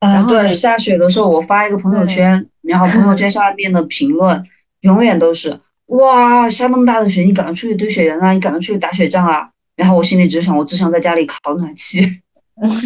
[0.00, 4.42] 啊，对，下雪的时候我发一个朋友圈，然后朋友圈 下面的评论
[4.80, 9.48] 永远都是哇，下那么大的雪，你赶快出去堆雪人啊，你赶快出去打雪仗啊。
[9.76, 12.20] 然后我心里只想，我只想在家里烤暖气。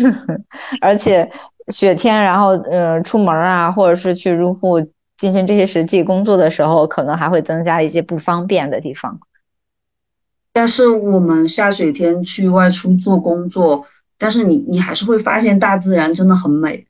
[0.80, 1.28] 而且
[1.68, 4.80] 雪天，然后呃出门啊，或者是去入户
[5.24, 9.18] 进行这些实际工作的时候，可能还会增加一些不方便的地方。
[10.52, 13.86] 但是我们下雪天去外出做工作，
[14.18, 16.86] 但是你你还是会发现大自然真的很美。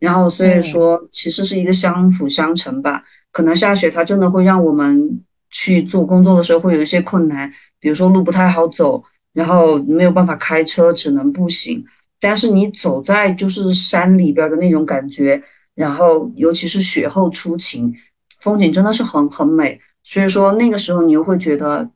[0.00, 3.04] 然后，所以说其实是一个相辅相成吧。
[3.30, 5.22] 可能下雪，它真的会让我们
[5.52, 9.00] 去做工作的时候会有一些困难，比如说路不太好走，
[9.32, 11.84] 然后没有办法开车，只能步行。
[12.18, 15.40] 但是你走在就是山里边的那种感觉，
[15.76, 17.94] 然后尤其是雪后出晴，
[18.40, 19.80] 风景真的是很很美。
[20.02, 21.88] 所以说那个时候你又会觉得，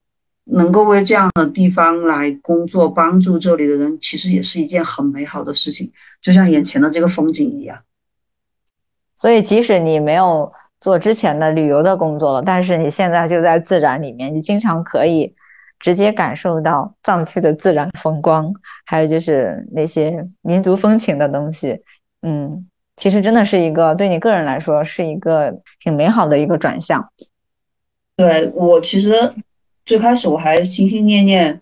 [0.45, 5.91] 能够为这样的地方来工作，帮助这里的人，其实也是一件很美好的事情，
[6.23, 7.79] 就像眼前的这个风景一样。
[9.17, 15.35] 所以，即使你没有做之前的旅游的工作了，但是你现在就在自然里面，你经常可以
[15.79, 18.53] 直接感受到藏区的自然风光，
[18.87, 21.81] 还有就是那些民族风情的东西。
[22.23, 22.67] 嗯，
[23.01, 27.11] 其实真的是一个对你个人来说是一个挺美好的一个转向。
[28.17, 29.33] 对我，其实
[29.85, 31.61] 最开始我还心心念念，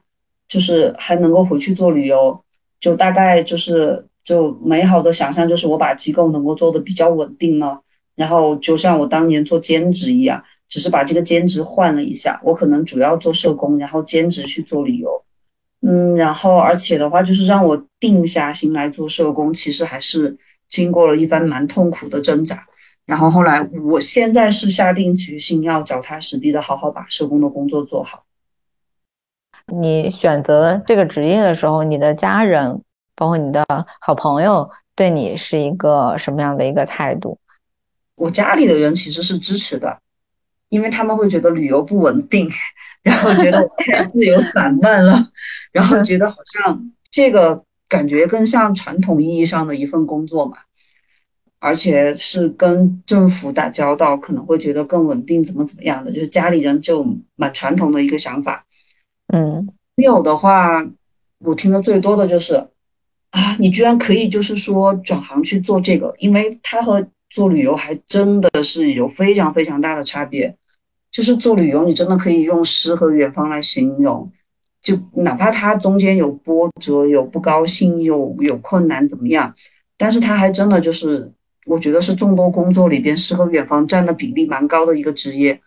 [0.49, 2.43] 就是还能够回去做旅游，
[2.79, 4.05] 就大概就是。
[4.25, 7.81] 就美好的想象就是我把机构能够做的比较稳定了，
[8.15, 15.09] 然后就像我当年做兼职一样，只是把这个兼职换了一下，我可能主要做社工，然后兼职去做旅游，
[15.81, 20.37] 嗯，然后而且的话就是让我定下心来做社工，其实还是
[20.69, 22.67] 经过了一番蛮痛苦的挣扎，
[23.07, 28.25] 然后后来我现在是下定决心要脚踏实地的好好把社工的工作做好。
[29.67, 32.83] 你选择这个职业的时候，你的家人。
[33.21, 33.67] 包括你的
[34.01, 37.37] 好朋友对你是一个什么样的一个态度？
[38.15, 39.99] 我家里的人其实是支持的，
[40.69, 42.49] 因为他们会觉得旅游不稳定，
[43.03, 45.21] 然后觉得我太自由散漫了，
[45.73, 50.59] 然后觉得好像这个感觉更像传统意义上的一份工作嘛，
[51.59, 58.65] 而且是跟政府打交道，可能会觉得更稳定，怎么怎么样的，就是家里人就蛮传统的一个想法。
[59.33, 60.87] 嗯，没有的话，
[61.39, 62.69] 我听的最多的就是。
[63.31, 70.57] 啊，你居然可以就是说转行去做这个，因为它和做旅游还真的是有非常非常大的差别。
[71.13, 74.33] 就是做旅游，你真的可以用诗和远方来形容，
[74.89, 79.55] 就哪怕他中间有波折、有不高兴、有有困难怎么样，
[79.99, 81.31] 但是他还真的就是，
[81.67, 85.61] 我觉得是众多工作里边诗和远方占的比例蛮高的一个职业。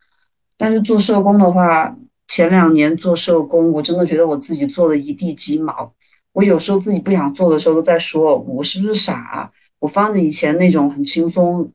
[0.58, 1.96] 但是做社工的话，
[2.28, 5.94] 前两年做社工，我真的觉得我自己做的一地鸡毛。
[6.34, 9.52] 我有时候自己不想做的时候，都在说我是不是傻？
[9.78, 11.70] 我放着以前那种很轻松，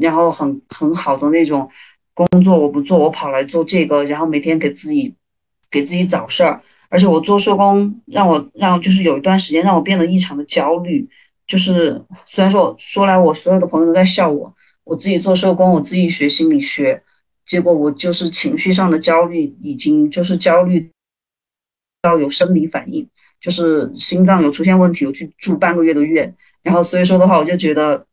[0.00, 1.68] 然后很很好的那种
[2.14, 5.12] 工作，我不做，我跑来做这个，然后每天给自己
[5.68, 6.62] 给自己找事儿。
[6.88, 11.08] 而且我做社工，让我让就是有一段时间让我变得异常的焦虑。
[11.46, 14.54] 就是虽然说说来，我所有的朋友都在笑我，
[14.84, 17.02] 我自己做社工，我自己学心理学，
[17.44, 20.90] 结果我就是情绪上的焦虑，已经就是焦虑
[22.00, 23.06] 到有生理反应。
[23.40, 28.06] 就是心脏有出现问题，我去住半个月的院，然后所以说的话，我就觉得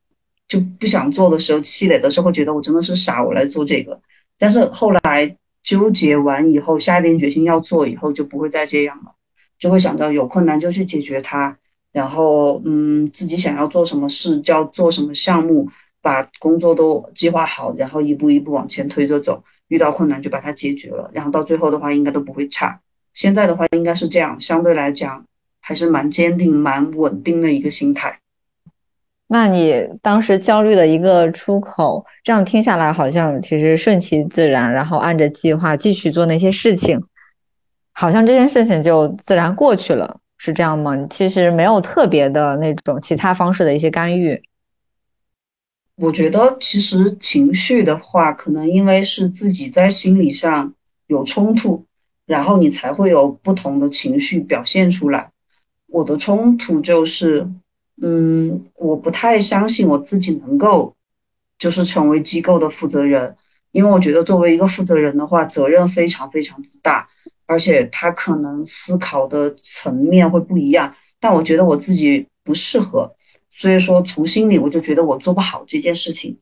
[0.46, 3.98] 就不想做的时候，气馁的时候，觉得我真的是傻，我来做这个。
[4.38, 9.12] 但是后来纠结完以后，下定决心要做以后，就不会再这样了，
[9.60, 11.56] 就会想到有困难就去解决它，
[11.92, 15.68] 然后嗯，自己想要做什么事，就要做什么项目，
[16.02, 22.80] 把工作都计划好，然后一步一步往前推着走，遇到困难就把它解决了，然后到最后的话应该都不会差。
[23.14, 25.26] 现在的话应该是这样，相对来讲
[25.60, 28.21] 还是蛮坚定、蛮稳定的一个心态。
[29.34, 37.02] 那你当时焦虑的一个出口，这样听下来好像其实顺其自然，然后按着计划继续做那些事情，
[37.94, 41.08] 好像这件事情就自然过去了，是这样吗？
[41.10, 44.44] 其实没有特别的那种其他方式的一些干预。
[45.96, 50.74] 我觉得其实情绪的话，可能因为是自己在心理上
[51.08, 51.86] 有冲突，
[52.26, 55.30] 然后你才会有不同的情绪表现出来。
[55.88, 57.48] 我的冲突就是。
[58.04, 60.92] 嗯，我不太相信我自己能够，
[61.60, 63.36] 就是成为机构的负责人，
[63.72, 67.08] 因为我觉得作为一个负责人的话，责任非常非常的大，
[67.46, 70.92] 而且他可能思考的层面会不一样。
[71.20, 73.16] 但我觉得我自己不适合，
[73.52, 76.36] 所以说从心里我就觉得我做不好这件事情。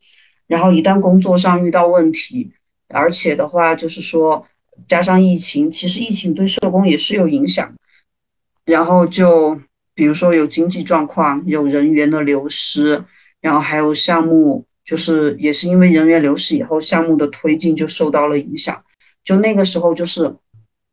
[0.46, 2.50] 然后一旦工作上遇到问题，
[2.88, 4.46] 而且的话就是说
[4.88, 7.70] 加上疫情，其实疫情对社工也是有影响，
[8.64, 9.60] 然后就。
[10.00, 13.04] 比如说有经济状况，有人员的流失，
[13.42, 18.82] 然后还有项目，就是也是因为人员流失以后，项目的推进就受到了影响。
[19.22, 20.34] 就那个时候，就是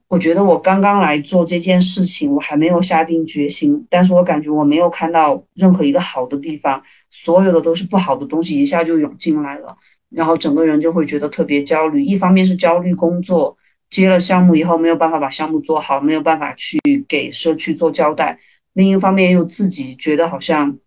[0.09, 9.73] 我觉得我刚刚来做这件事情，我还没有下定决心，但是我感觉我没有看到任何一个好的地方，所有的都是不好的东西一下就涌进来了，
[10.09, 12.03] 然后整个人就会觉得特别焦虑。
[12.03, 13.57] 一方面是焦虑工作
[13.89, 16.77] 接了项目以后没有办法把项目做好，没有办法去
[17.07, 18.37] 给社区做交代。
[18.77, 20.77] 另一方面又自己觉得好像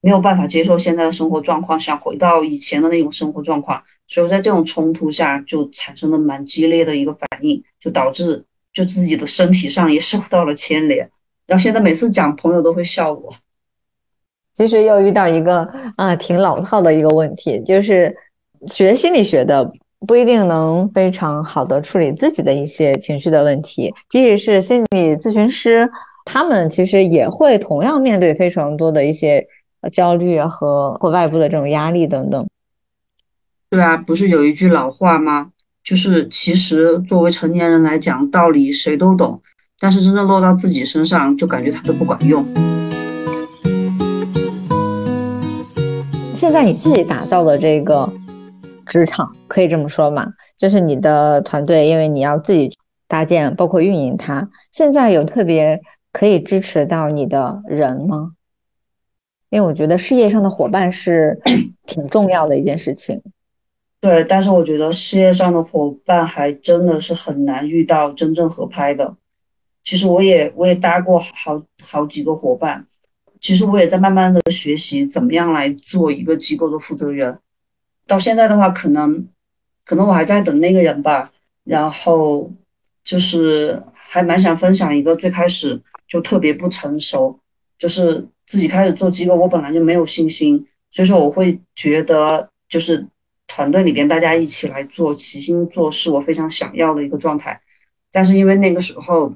[0.00, 11.08] 没有办法接受现在的生活状况，想回到以前的那种生活状况，所以在这种冲突下就产生了蛮激烈的一个反应，就导致就自己的身体上也受到了牵连。
[11.46, 13.32] 然后现在每次讲，朋友都会笑我。
[14.54, 18.12] 其实又遇到一个啊挺老套的一个问题，就是
[18.66, 19.70] 学心理学的
[20.04, 25.88] 不一定能非常好的处理自己的一些情绪的问题，即使是心理咨询师。
[26.30, 29.46] 他们其实也会同样面对非常多的一些
[29.90, 32.46] 焦虑和或外部的这种压力等等。
[33.70, 35.52] 对啊，不是有一句老话吗？
[35.82, 39.40] 就是其实作为成年人来讲，道理谁都懂，
[39.80, 42.44] 但是真正落到自己身上，就感觉它都不管用。
[46.34, 48.06] 现在你自己打造的这个
[48.84, 50.26] 职场，可以这么说嘛？
[50.58, 52.70] 就是你的团队，因为你要自己
[53.08, 55.80] 搭建，包括运营它，现在有特别。
[56.18, 58.32] 可以支持到你的人吗？
[59.50, 61.38] 因为我觉得事业上的伙伴是
[61.86, 63.22] 挺重要的一件事情。
[64.00, 69.14] 对，但是我觉得事业上的伙伴还真的是很难遇到真正合拍的。
[69.84, 72.84] 其实我也我也搭过好好几个伙伴，
[73.40, 77.38] 其实我也在慢慢的学习怎么样来做一个机构的负责人。
[78.08, 79.24] 到现在的话，可能
[79.84, 81.30] 可能我还在等那个人吧。
[81.62, 82.50] 然后
[83.04, 85.80] 就是还蛮想分享一个最开始。
[86.08, 87.38] 就特别不成熟，
[87.78, 93.06] 就是自己开始做机构，我本来就没有信心，所以说我会觉得就是
[93.46, 97.60] 团队里边大家一起来做，齐心做是我非常想要的一个状态。
[98.10, 99.32] 但是因为那个时候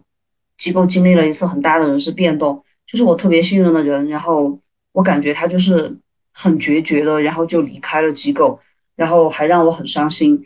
[0.56, 4.58] 机构经历了一次很大的人事变动，就是我特别信任的人，然后
[4.92, 5.94] 我感觉他就是
[6.32, 8.58] 很决绝的，然后就离开了机构，
[8.96, 10.42] 然后还让我很伤心。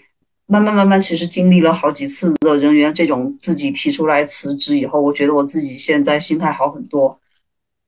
[0.49, 7.19] 慢慢慢慢，其实经历了好几次的人员这种自己提出来辞职以后，我觉得我自己现在心态好很多。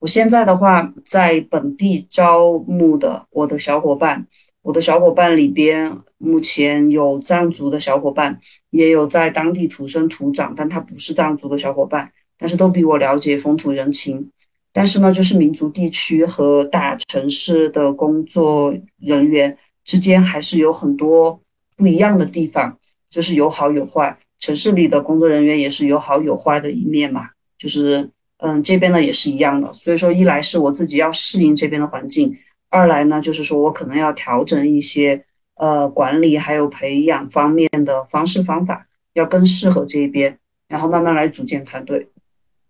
[0.00, 4.26] 我现在的话，在本地招募的我的小伙伴，
[4.62, 8.40] 我的小伙伴里边，目前有藏族的小伙伴，
[8.70, 14.30] 也有在当地土生土长，但他不是藏族的小伙伴，但是都比我了解风土人情。
[14.72, 21.40] 但是呢，就是民族地区和大城市的工作人员之间还是有很多。
[21.78, 22.76] 不一样的地方
[23.08, 27.30] 就是有好有坏，城市里的工作人员也是有好有坏的一面嘛。
[27.56, 29.72] 就是嗯，这边呢也是一样的。
[29.72, 32.36] 所以说，一来是我自己要适应这边的环境，
[32.68, 35.24] 二来呢就是说我可能要调整一些
[35.56, 42.08] 呃管理还有培养方面的方式方法，要更适合这边，然后慢慢来组建团队。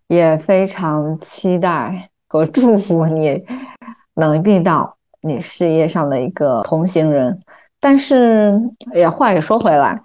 [0.06, 3.44] 也非常期待和祝福你
[4.14, 7.42] 能遇到你事业上的一个同行人。
[7.80, 8.52] 但是，
[8.94, 10.00] 也话也说回来，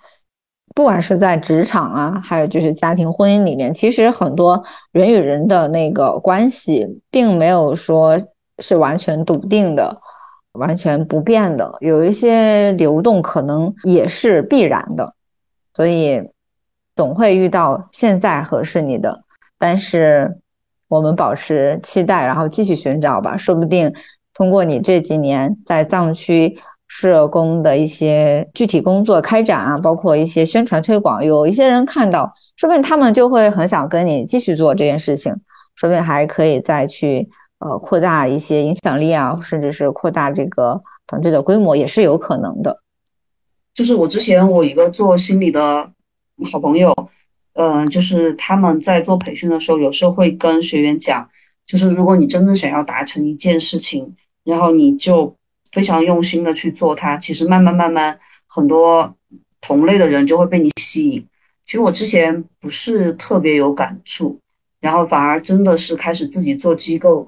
[0.75, 8.17] 不管是在职场啊，还有就是家庭婚姻里面，其实很多人与人的那个关系，并没有说
[8.59, 9.99] 是完全笃定的、
[10.53, 15.13] 完全不变的，有一些流动可能也是必然的。
[15.73, 16.21] 所以，
[16.95, 19.23] 总会遇到现在合适你的。
[19.57, 20.39] 但是，
[20.87, 23.91] 我们保持期待，然后继续寻找吧，说不定。
[24.35, 26.59] 通过你这几年在藏区
[26.95, 35.33] 社工的一些具体工作开展啊，包括一些宣传推广，有一些人看到，说不定他们就会很想跟你继续做这件事情，
[35.75, 37.27] 说不定还可以再去
[37.57, 42.79] 呃扩大一些影响力啊，甚至是扩大这个团队的规模，也是有可能的。
[43.73, 45.89] 就是我之前我一个做心理的
[46.51, 46.95] 好朋友，
[47.53, 51.27] 嗯，就是他们在做培训的时候，有时候会跟学员讲，
[51.65, 55.35] 就是如果你真的想要达成一件事情，然后你就
[55.73, 58.17] 非常用心的去做它，其实慢慢慢慢，
[58.47, 59.13] 很多
[59.59, 61.27] 同类的人就会被你吸引。
[61.65, 64.39] 其实我之前不是特别有感触，
[64.79, 67.27] 然后反而真的是开始自己做机构。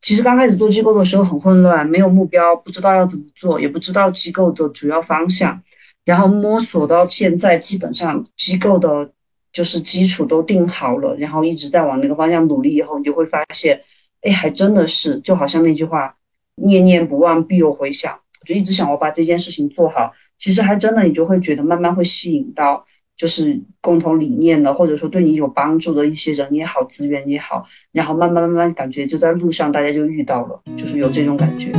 [0.00, 5.62] 其实刚开始做机构的时候很混乱，没有目标，不知道要怎么做，也不知道机构的主要方向。
[6.04, 9.10] 然后摸索到现在，基本上机构的
[9.52, 12.74] 就是基础都定好了，然后一直在往那个方向努力。
[12.74, 13.80] 以后你就会发现，
[14.22, 16.14] 哎，还真的是就好像那句话
[16.56, 18.12] ，“念念不忘，必有回响”。
[18.40, 20.12] 我就一直想我把这件事情做好。
[20.38, 22.84] 其实还真的，你就会觉得慢慢会吸引到，
[23.16, 27.64] 就是共同理念的，或者说对你有帮助的一些人也好，资源也好。
[27.92, 31.72] 然后慢慢慢慢，感觉就在路上，大家就遇到了，就是有这种感觉。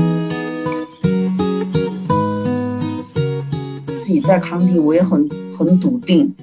[3.87, 6.33] 自己在康定，我也很很笃定，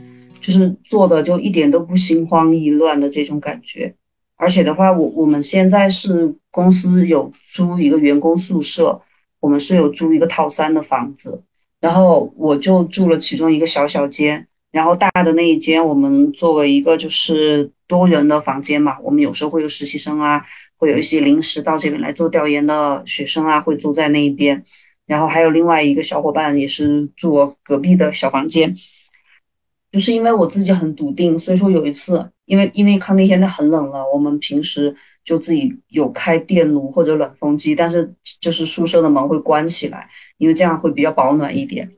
[0.41, 3.95] 就是做的就一点都不心慌意乱的这种感觉。
[4.43, 9.01] 而且的话，我我们现在是公司有租一个员工宿舍，
[9.39, 11.41] 我们是有租一个套三的房子，
[11.81, 20.45] 然后我就住了其中一个小小间，然后大的那一间我们作为一个就是多人的房间嘛，我们有时候会有实习生啊，
[20.77, 24.65] 会有一些临时到这边来做调研的学生啊，会住在那一边。
[25.07, 28.75] 然后还有另外一个小伙伴也是住我隔壁的小房间，
[29.93, 34.95] 就是因为我自己很笃定，所以说有一次，因为因为康定现在很冷了，我们平时
[35.25, 41.91] 就自己有开电炉或者暖风机，但是就是宿舍的门会关起来，因为这样会比较保暖一点。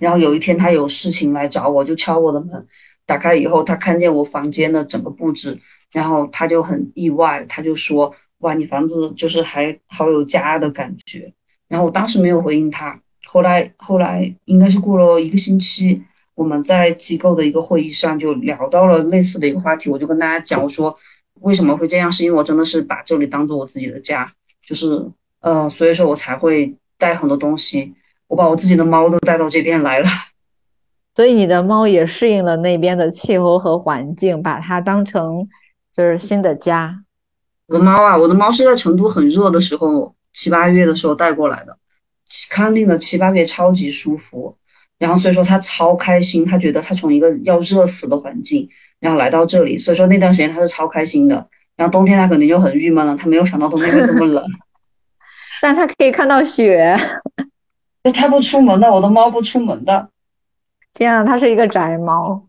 [0.00, 2.66] 然后有一天他有事情来找我，就敲我的门，
[3.06, 5.56] 打开以后他看见我房间的整个布置，
[5.92, 8.12] 然后他就很意外，他就说
[8.42, 11.32] ：“哇，你房子就是还好有家的感觉。”
[11.70, 16.02] 然后我当时没有回应他，后来后来应该是过了一个星期，
[16.34, 20.94] 我们在机构的一个会议上就聊到了类似的一个话题，我就跟大家讲，我说
[21.40, 24.30] 为什么会这样，是因为我真的是把这里当做我自己的家，
[24.66, 25.06] 就是
[25.40, 27.94] 呃，所以说我才会带很多东西，
[28.28, 30.06] 我把我自己的猫都带到这边来了，
[31.14, 35.48] 所以你的猫也适应了那边的气候和环境，把它当成
[35.92, 37.04] 就是新的家。
[37.68, 40.14] 我的猫啊，我的猫是在成都很热的时候。
[40.32, 41.76] 七八月的时候带过来的，
[42.50, 44.56] 康定的七八月超级舒服，
[45.00, 48.68] 然后所以说他超开心，他觉得他从一个要热死的环境，
[49.00, 51.48] 然后来到这里，所以说那段时间他是超开心的。
[51.76, 54.44] 然后冬天他肯定就很郁闷了，他没有想到冬天会这么冷。
[55.62, 56.94] 但他可以看到雪。
[58.14, 60.08] 他不出门的，我的猫不出门的。
[60.94, 62.46] 天啊，它是一个宅猫。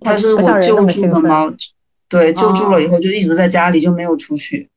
[0.00, 1.50] 它是我救助的猫，
[2.08, 4.68] 对，救助了以后就一直在家里，就没有出去。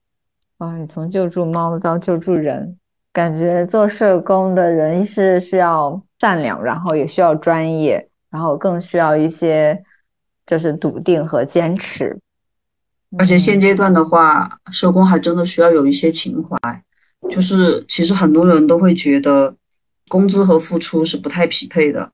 [0.59, 2.78] 哇，你从救助猫到救助人，
[3.12, 9.84] 感觉做社工的人是需要善良，然后也需要专业，然后更需要一些
[10.45, 12.15] 就是笃定和坚持。
[13.17, 16.55] 而且现阶段的话，社工还真的需要有一些情怀。
[17.28, 19.55] 就是其实很多人都会觉得
[20.09, 22.11] 工资和付出是不太匹配的。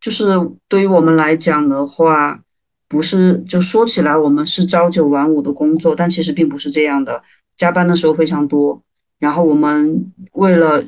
[0.00, 0.28] 就是
[0.68, 2.40] 对于我们来讲的话，
[2.86, 7.20] 不是就说起来我们是朝九晚五的工作，但其实并不是这样的。
[7.56, 8.80] 加班的时候非常多，
[9.18, 10.84] 然后我们为了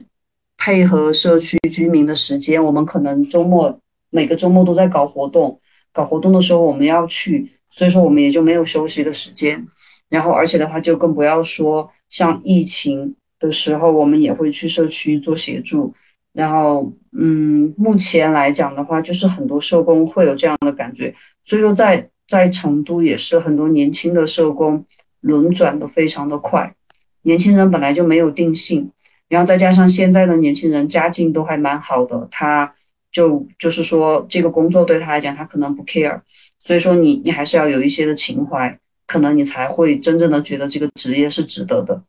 [0.64, 3.76] 配合社区居民的时间，我们可能周末
[4.10, 5.58] 每个周末都在搞活动，
[5.92, 9.66] 搞活动的时候我们要去，所以说我们也就没有休息的时间。
[10.08, 15.92] 然后而且的话，就更不要说像疫情的时候，我们也会去社区做协助。
[16.32, 24.84] 然后，嗯，目前来讲的话，就是很多社工会有这样的感觉，所以说在在成都也是很多年轻的社工。
[25.22, 26.74] 轮转的非常的快，
[27.22, 28.90] 年轻人本来就没有定性，
[29.32, 32.70] 然后再加上现在的年轻人家境都还蛮好的，他
[33.10, 36.20] 就就是说这个工作对他来讲他可能不 care，
[36.58, 42.02] 所以说你你还是要有一些的情怀，可能你才会真正的觉得这个职业是值得的。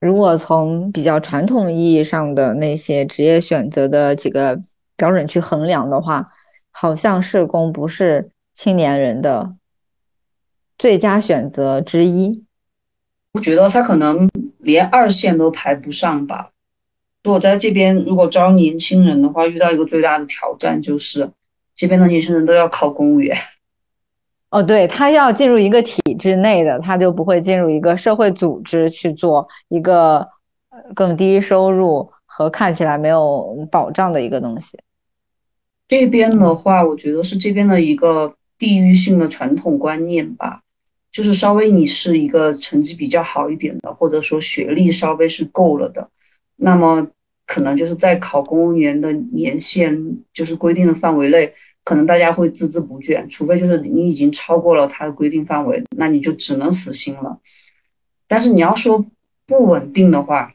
[0.00, 4.58] 如果从比较传统意义上的那些职业选择的几个
[4.96, 6.24] 标准去衡量的话，
[6.70, 9.50] 好像社工不是青年人的。
[10.78, 12.44] 最佳选择之一，
[13.32, 14.28] 我觉得他可能
[14.64, 16.50] 连二线都排不上吧。
[17.22, 21.30] 如果在这边如果招年轻人的话，遇到一个最大的挑战就是，
[21.74, 23.36] 这边的年轻人都要考公务员。
[24.50, 30.28] 哦，对，他要进入一个体制内的，他就不会进入一个社会组织去做一个
[30.94, 34.78] 更低收入和看起来没有保障的一个东西。
[35.88, 40.60] 这边的话，我觉得是这边的一个地域性的传统观念吧，
[41.14, 46.10] 就是稍微你是一个成绩比较好一点的，或者说学历稍微是够了的，
[46.56, 47.06] 那么
[47.46, 49.96] 可能就是在考公务员的年限
[50.32, 51.54] 就是规定的范围内。
[51.84, 57.38] 可能大家会孜孜不倦，除非就是你已经超过了它的规定范围，那你就只能死心了。
[58.26, 59.04] 但是你要说
[59.46, 60.54] 不稳定的话，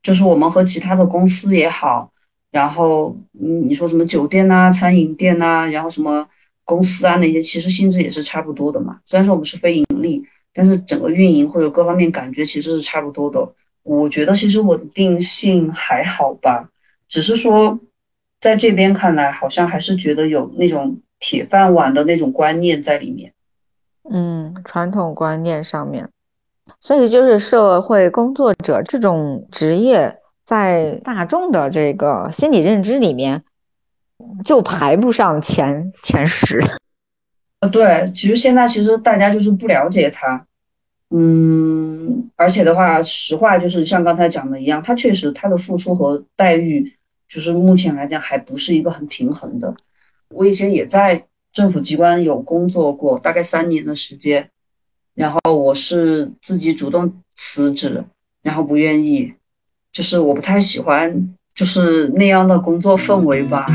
[0.00, 2.12] 就是我们和其他的公司也好，
[2.52, 6.28] 然后嗯，你说什么酒店呐、餐饮店呐，然后什么
[6.68, 9.00] 公司啊那些，其实性质也是差不多的嘛。
[9.06, 13.48] 虽然说我们是非盈利，但是整个运营或者各方面感觉其实是差不多的。
[13.82, 16.68] 我觉得其实稳定性还好吧，
[17.08, 17.80] 只是说。
[18.40, 23.32] 在这边看来，好像还是觉得有那种铁饭碗的那种观念在里面。
[24.08, 26.08] 嗯，传统观念上面，
[26.78, 33.42] 所以就是社会工作者这种职业，在大众的这个心理认知里面，
[34.44, 36.62] 就排不上前前十。
[37.60, 40.46] 呃，对，其实现在其实大家就是不了解他，
[41.10, 46.94] 嗯，而且的话，实话就是像刚才讲的一样，他确实他的付出和待遇。
[47.28, 49.74] 就是目前来讲还不是一个很平衡的。
[50.30, 54.48] 我以前也在政府机关有工作过，大概三年的时间，
[55.14, 58.02] 然后我是自己主动辞职，
[58.42, 59.34] 然后不愿意，
[59.92, 63.66] 就是我不太喜欢就是那样的工作氛围吧。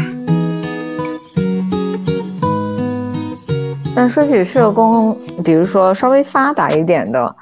[3.96, 7.36] 但说起社工，比如说稍微发达一点的，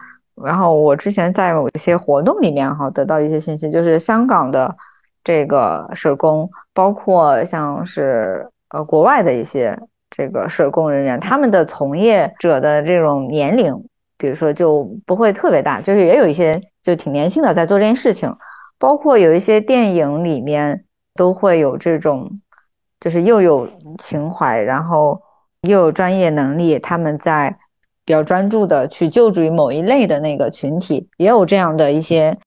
[0.43, 4.75] 然后我之前在某一些活动里面哈得到一些信息，就是香港的。
[5.23, 9.79] 这个社工，包括像是呃国外的一些
[10.09, 13.71] 这个社工人员，他们的从业者的这种年龄，
[14.17, 18.35] 比如说就不会特别大，就是也有一些就挺年轻的在做这件事情。
[18.79, 22.27] 包括有一些电影里面都会有这种，
[22.99, 25.21] 就是又有情怀，然后
[25.67, 27.57] 又有专业能力，他们在
[28.05, 32.37] 比较专注的去救助于某一类的那个群体，也有这样的一些。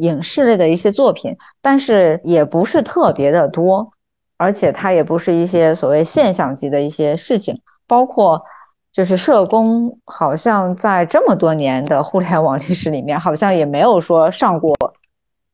[0.00, 3.90] 影视类的一些作品，但是也不是特别的多，
[4.36, 7.58] 而且它也不是一些所谓现象级的一些事情。
[7.86, 8.44] 包括
[8.92, 14.76] 就是社工，好像在这么多年的互联网历史里面，好像也没有说上过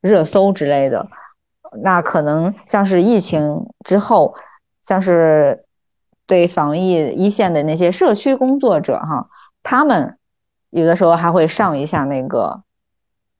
[0.00, 1.06] 热搜之类的。
[1.84, 4.34] 那可能像是疫情之后，
[4.82, 5.64] 像是
[6.26, 9.28] 对防疫一线的那些社区工作者哈，
[9.62, 10.18] 他们
[10.70, 12.62] 有的时候还会上一下那个。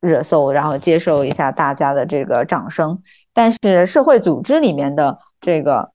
[0.01, 5.93] 热搜，然后接受一下大家的这个掌声，但是社会组织里面的这个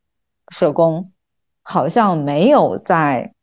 [0.47, 1.11] 社工
[1.61, 3.35] 好像没有在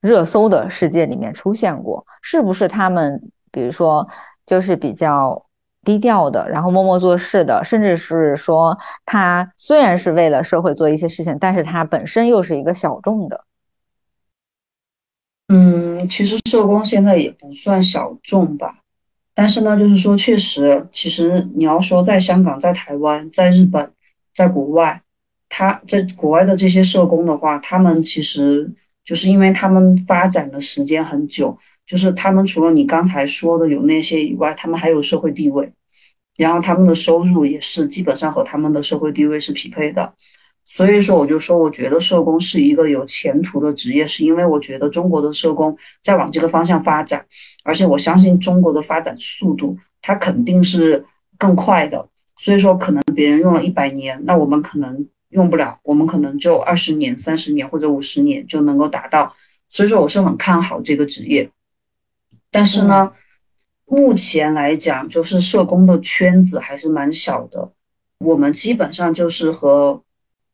[0.00, 4.08] 热搜的世界里面出现过，是不是他们比如说
[4.46, 5.45] 就是比较
[5.86, 8.76] 低调的，然后默默做事的，甚至是说
[9.06, 13.44] 他虽然是为了社会做一些事情，但是他本身又是一个小众的。
[15.48, 18.80] 嗯，其实社工现在也不算小众吧。
[19.32, 23.92] 但是呢，就是说，确实，其实你要说在香港、在台湾、在日本、
[24.34, 25.00] 在国外，
[25.48, 28.68] 他在国外的这些社工的话，他们其实
[29.04, 31.56] 就是因为他们发展的时间很久，
[31.86, 35.72] 就是他们除了你刚才说的有那些以外，他们还有社会地位，
[36.36, 40.12] 然后他们的收入也是基本上和他们的社会地位是匹配的。
[40.68, 47.24] 所以说，我就说，我觉得社工是一个有前途的职业，是因为我觉得中国的社工在往这个方向发展，
[47.62, 51.04] 而且我相信中国的发展速度，它肯定是
[51.38, 52.08] 更快的。
[52.38, 59.32] 所以说，可能别人用了一百年，那我们可能用不了，我们可能就二十年、三十年或者五十年就能够达到。
[59.68, 61.48] 所以说，我是很看好这个职业。
[62.56, 63.12] 但是呢，
[63.84, 67.70] 目前来讲，就是社工的圈子还是蛮小的，
[68.20, 70.02] 我们基本上就是和。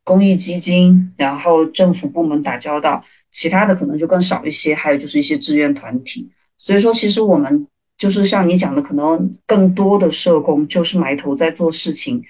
[0.04, 4.74] 公益基金，然后政府部门打交道，其他的可能就更少一些。
[4.74, 6.28] 还有就是一些志愿团体。
[6.58, 12.20] 所以说，其实我们就是像你讲的，可能更多的社工就是埋头在做事情。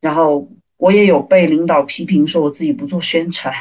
[0.00, 3.54] 然后我也有被领导批评说我自己不做宣传，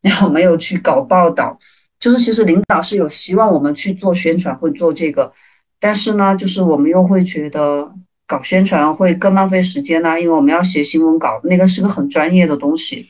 [0.00, 1.56] 然后没有去搞报道。
[1.98, 5.32] 就是其实领导是有希望我们去做宣传，会做这个，
[5.78, 7.92] 但是呢，就是我们又会觉得。
[8.26, 13.04] 搞宣传会更浪费时间呢，因为我们要写新闻稿，那个是个很专业的东西。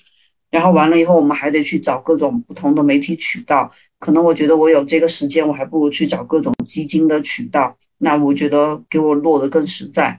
[0.50, 3.70] 然后完了以后，我们还得去找各种不同的媒体渠道。
[4.00, 7.76] 可能我觉得我有这个时间，我还不如去找各种基金的渠道。
[7.98, 10.18] 那我觉得给我落得更实在。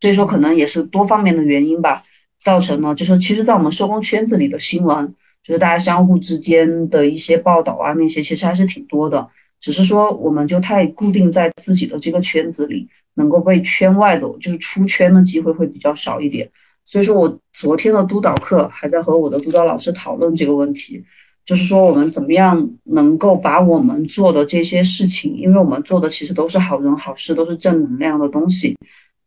[0.00, 2.04] 所以说，可能也是多方面的原因吧，
[2.40, 5.12] 造成了就是其实，在我们社工圈子里的新闻，
[5.50, 9.28] 就是大家相互之间的一些报道啊，那些其实还是挺多的。
[9.60, 16.48] 只是说，我们就太固定在自己的这个圈子里，能够被圈外的，就是出圈的机会会比较少一点。
[16.84, 21.02] 所以说我昨天的督导课还在和我的督导老师讨论这个问题，
[21.44, 28.76] 就是说我们怎么样能够把我们做的这些事情，因为我们做的其实都是好人好事，都是正能量的东西，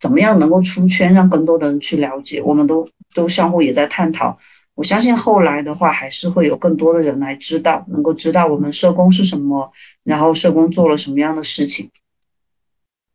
[0.00, 4.38] 怎么样能够出圈，让更多的人去了解，我们都都相互也在探讨。
[4.76, 9.70] 我相信后来的话，还是会有更多的人来知道，能够知道我们社工是什么，
[10.02, 11.88] 然后社工做了什么样的事情。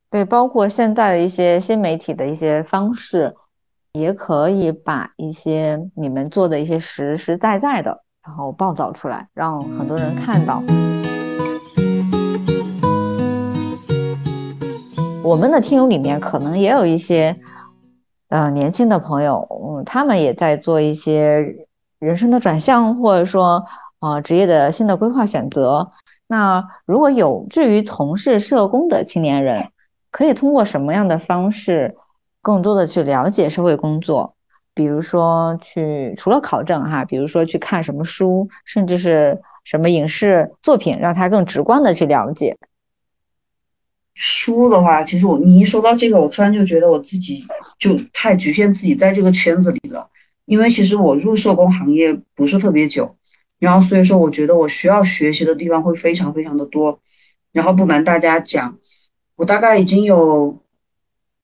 [0.09, 3.35] 对，包括现在的一些新媒体的一些方式，
[3.91, 10.63] 也可以把一些你们做的一些实实在在的，然后报道出来，让很多人看到。
[15.21, 17.35] 我们的听友里面可能也有一些。
[18.29, 21.67] 呃，年轻的朋友，嗯，他们也在做一些
[21.97, 23.65] 人生的转向，或者说，
[23.99, 25.91] 呃，职业的新的规划选择。
[26.27, 29.69] 那如果有志于从事社工的青年人，
[30.11, 31.95] 可以通过什么样的方式，
[32.41, 34.35] 更多的去了解社会工作？
[34.75, 42.55] 比如说，去除了考证哈，比如说去看什么书，甚至是什么影视作品，让他更直观的去了解。
[44.13, 47.43] 书的话，其实我你一说到这个，我突然就觉得我自己。
[47.79, 50.07] 就太局限自己在这个圈子里了，
[50.45, 53.15] 因为其实我入社工行业不是特别久，
[53.57, 56.99] 然后所以说我觉得我需要学习的地方会非常非常的多，
[57.53, 58.77] 然后不瞒大家讲，
[59.37, 60.61] 我大概已经有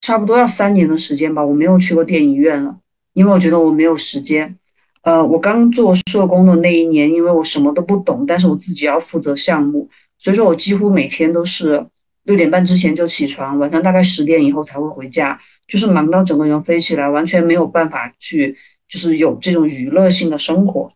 [0.02, 2.78] 差不多要三年的时间吧，我没有去过电影院了，
[3.14, 4.58] 因为我觉得我没有时间。
[5.04, 11.86] 呃，我刚做社工的那一年，因为我什么都不懂，但是我自己要负责项目，所以说我几乎每天都是
[12.24, 15.40] 六点半之前就起床，晚上大概十点以后才会回家。
[15.68, 18.56] 就是忙到整个人飞起来，完全没有办法去，
[18.88, 20.92] 就是有这种娱乐性的生活。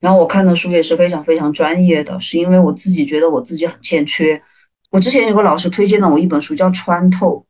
[0.00, 4.40] 然后我看的书也是非常非常专业的，是因为我自己觉得我自己很欠缺。
[4.90, 7.44] 我之前有个老师推荐了我一本书叫《穿透》，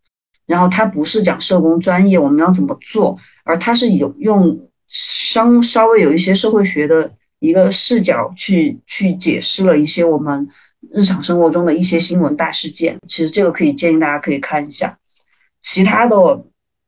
[0.47, 10.49] 然后他不是讲社工专业我们要怎么做，而他是有用稍稍微有一些社会学的一个视角去去解释了一些我们
[10.93, 12.99] 日常生活中的一些新闻大事件。
[13.07, 14.99] 其实这个可以建议大家可以看一下。
[15.63, 16.45] 其他的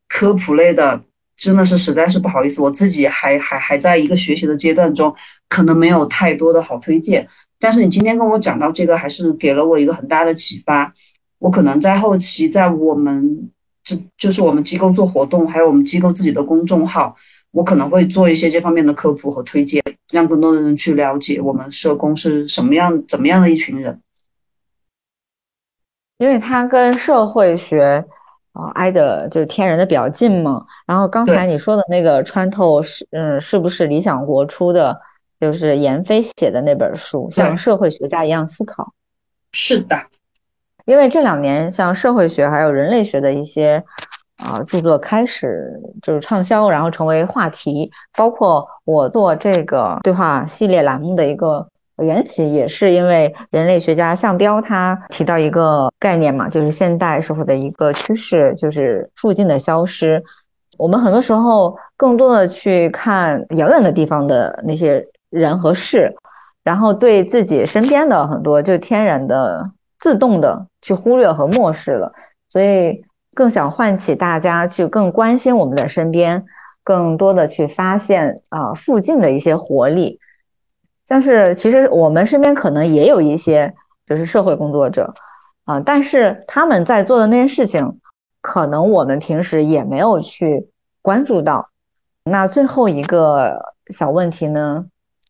[0.09, 1.01] 科普类的，
[1.37, 5.15] 真的是实在是不好意思，我自己还还还在一个学习的阶段中，
[5.49, 7.27] 可能没有太多的好推荐。
[7.59, 10.93] 但是你今天跟我讲到这个，还是给了我一个很大的启发。
[11.39, 13.51] 我可能在后期，在我们
[13.85, 17.15] 这就是我们机构做活动，还有我们机构自己的公众号，
[17.51, 24.01] 我可能会做一些这方面的科普和推荐，让更多的人去了解我们社工是什么样、怎么样的一群人。
[26.19, 28.05] 因为他跟社会学。
[28.53, 30.65] 啊，挨的就是天然的比较近嘛。
[30.87, 34.99] 然后刚才你说的那个穿透是，嗯，是不是理想国出的，
[35.41, 38.93] 就是闫飞写的那本书，像社会学家一样思考？
[39.53, 39.97] 是的，
[40.85, 43.83] 因为这两年像社会学还有人类学的一些
[44.39, 47.91] 啊著作开始就是畅销，然后成为话题。
[48.17, 51.69] 包括我做这个对话系列栏目的一个。
[52.03, 60.23] 缘起也是因为人类学家向彪他提到一个概念嘛，就是现代社会的一个趋势，就是附近的消失。
[60.79, 66.11] 我们很多时候更多的去看遥远的地方的那些人和事，
[66.65, 69.65] 然后对自己身边的很多就天然的、
[69.99, 72.11] 自动的去忽略和漠视了。
[72.49, 73.03] 所以
[73.35, 76.43] 更想唤起大家去更关心我们的身边，
[76.83, 80.19] 更多的去发现啊附近的一些活力。
[81.11, 83.75] 但是其实我们身边可能也有一些
[84.07, 85.13] 就是社会工作者
[85.65, 87.85] 啊，但是他们在做的那些事情，
[88.41, 90.69] 可能我们平时也没有去
[91.03, 91.69] 关注到。
[92.23, 94.87] 那最后一个小问题呢，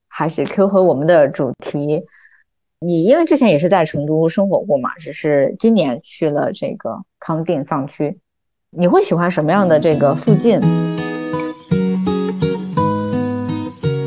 [0.07, 2.03] 还是 Q 和我们的主题。
[2.81, 8.19] 你因为之前也是在成都生活过嘛，只是今年去了这个康定藏区，
[8.69, 10.61] 你会喜欢什么样的这个附近？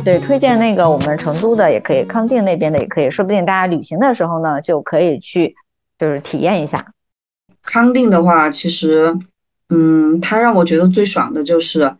[0.03, 5.55] 对，推荐那个我们成都的也可以，康定那边的也可以，说不定大家旅行的时候呢，就可以去，
[5.97, 6.93] 就是体验一下。
[7.63, 9.17] 康定的话，其实，
[9.69, 11.95] 嗯，它让我觉得最爽的就是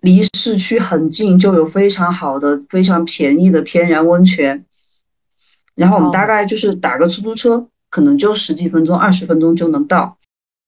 [0.00, 4.64] 离市区很近，就有非常好的、非常便宜的天然温泉。
[5.74, 10.16] 然后我们大概就是打个出租车，可能就十几分钟、二十分钟就能到。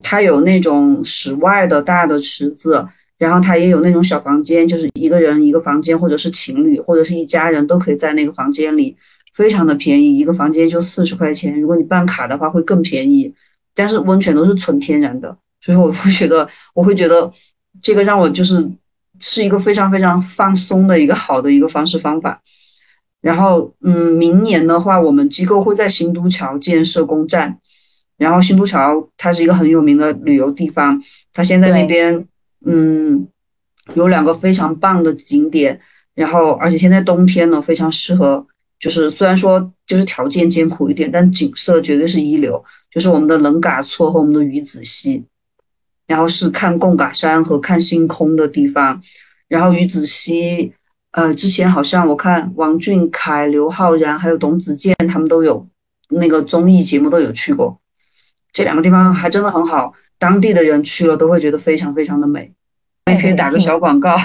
[0.00, 2.88] 它有那种室外的大的池子。
[3.20, 8.96] 然后它也有那种小房间，就是一个人一个房间，或者是情侣，或者是一家人都可以在那个房间里，
[9.34, 11.60] 非常的便宜，一个房间就四十块钱。
[11.60, 13.30] 如果你办卡的话会更便宜，
[13.74, 17.30] 但是温泉都是纯天然的，所以我会觉得，我会觉得
[17.82, 18.66] 这个让我就是
[19.18, 22.40] 是一个非常非常放松的一个好的一个方式方法。
[23.20, 27.58] 然后，嗯，明年的话，我们机构会在新都桥建设工站。
[28.16, 30.98] 然后，新都桥它是一个很有名的旅游地方，
[31.34, 32.26] 它现在那边，
[32.66, 33.26] 嗯，
[33.94, 35.80] 有两个非常棒的景点。
[36.14, 38.46] 然后，而且现在冬天呢，非常适合，
[38.78, 42.62] 就是虽然说就是条件艰苦一点，但景色绝对是一流。
[42.90, 45.24] 就是我们的冷嘎措和我们的鱼子溪，
[46.06, 49.00] 然后是看贡嘎山和看星空的地方。
[49.48, 50.72] 然后鱼子溪。
[51.12, 55.66] 呃，之前好像我看王俊凯、刘昊然还有董子健他们都有
[56.10, 57.80] 那个综艺节目都有去过，
[58.52, 62.52] 这两个地方还真的很好，当地的人去了都会觉得非常非常的美。
[63.10, 64.16] 也可以打个小广告，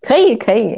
[0.00, 0.76] 可以可以，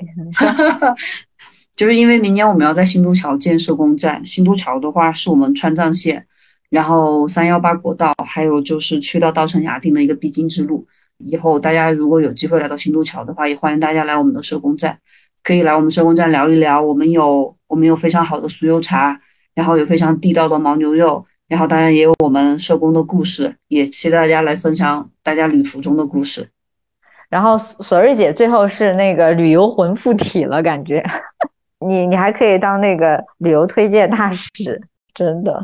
[1.74, 6.26] 就是因为明年我们要在新都桥建设工站，新都桥的话是我们川藏线，
[6.68, 10.86] 然后三幺八国道，还有就是去到稻城亚丁的一个必经之路。
[11.16, 14.98] 以后大家如果有机会来到新都桥的话，也欢迎大家来我们的社工站。
[15.42, 19.18] 可以来我们社工站聊一聊，我们有我们有非常好的酥油茶，
[19.54, 26.48] 然后有非常地道的牦牛肉，然后当然也有我们社工的故事，也期待大家来分享大家旅途中的故事。
[27.28, 31.04] 然后索瑞姐最后是那个旅游魂附体了，感觉
[31.84, 34.80] 你你还可以当那个旅游推荐大使，
[35.12, 35.60] 真的。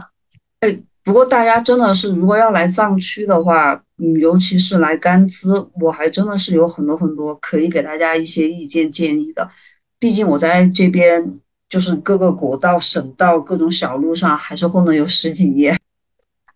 [0.59, 9.49] 哎，不过大家真的是如果要来藏区的话，嗯，尤其是来甘孜，我还真的是有很多很多可以给大家一些意见建议的。
[10.01, 11.39] 毕竟我在这边，
[11.69, 15.79] 就是各个国道、省道、各种小路上，还是混了有十几年。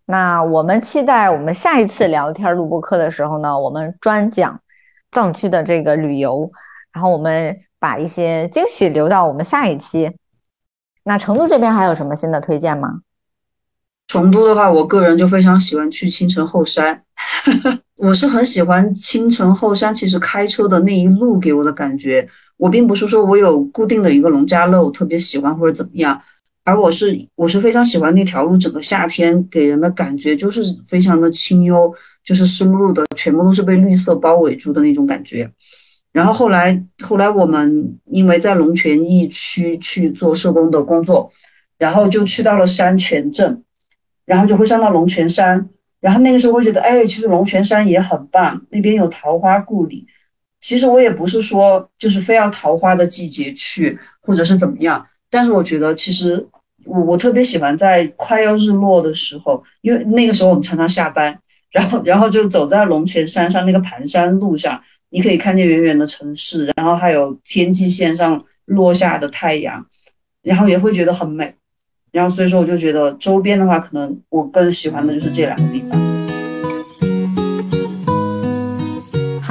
[0.05, 4.59] 那我们期待我们下一次聊天录播课的时候呢，我们专讲
[5.11, 6.51] 藏区的这个旅游，
[6.93, 10.11] 然后我们把一些惊喜留到我们下一期。
[11.03, 13.01] 那成都这边还有什么新的推荐吗？
[14.07, 17.03] 成都的话，我个人就非常喜欢去青城后山。
[17.97, 22.27] 我是很喜欢青城后山，其实开车的那一路给我的感觉。
[22.61, 26.21] 我并不是说我有固定的一个农家乐，我特别喜欢或者怎么样，
[26.63, 31.91] 而我是我是非常喜欢那条路，整个夏天给人的感觉就是非常的清幽，
[32.23, 35.49] 就是湿漉漉的，全部都是被绿色包围住的那种感觉。
[36.13, 41.31] 然后后来后来我们因为在龙泉驿区去做社工的工作，
[41.79, 43.63] 然后就去到了山泉镇，
[44.23, 45.67] 然后就会上到龙泉山，
[45.99, 50.05] 然后那个时候会觉得，哎，其实龙泉山也很棒，那边有桃花故里。
[50.61, 55.05] 其实我也不是说就是非要桃花的季节去，或者是怎么样。
[55.29, 56.45] 但是我觉得，其实
[56.85, 61.37] 我我特别喜欢在快要日落的时候，因为那个时候我们常常下班，
[61.71, 69.85] 然后然后就走在龙泉山上那个盘山路上，你可以看见远远的城市，然后还有天际线上落下的太阳，
[70.43, 71.55] 然后也会觉得很美。
[72.11, 76.10] 然后所以说，我就觉得周边的话，可能我更喜欢的就是这两个地方。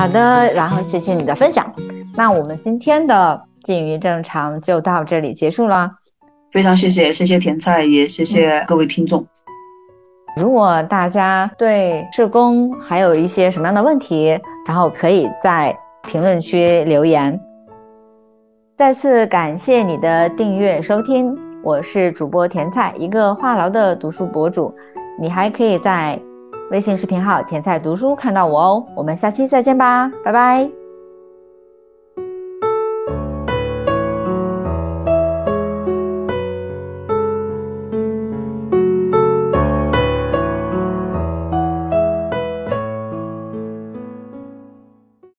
[0.00, 1.70] 好的，然后谢谢你的分享。
[2.16, 5.90] 那我们今天的禁于正常就到这里结束了。
[6.50, 9.22] 非常谢谢，谢谢甜菜，也谢谢各位听众。
[10.38, 15.76] 如果大家对社工还有一些什么样的问题，然后可以在
[16.08, 17.38] 评论区留言。
[18.78, 24.74] 再次感谢你的订阅收听，我是主播甜菜，一个话痨的读书博主。
[25.20, 26.18] 你还可以在。
[26.70, 30.79] 微信视频号“甜菜读书”看到我哦，我们下期再见吧，拜拜。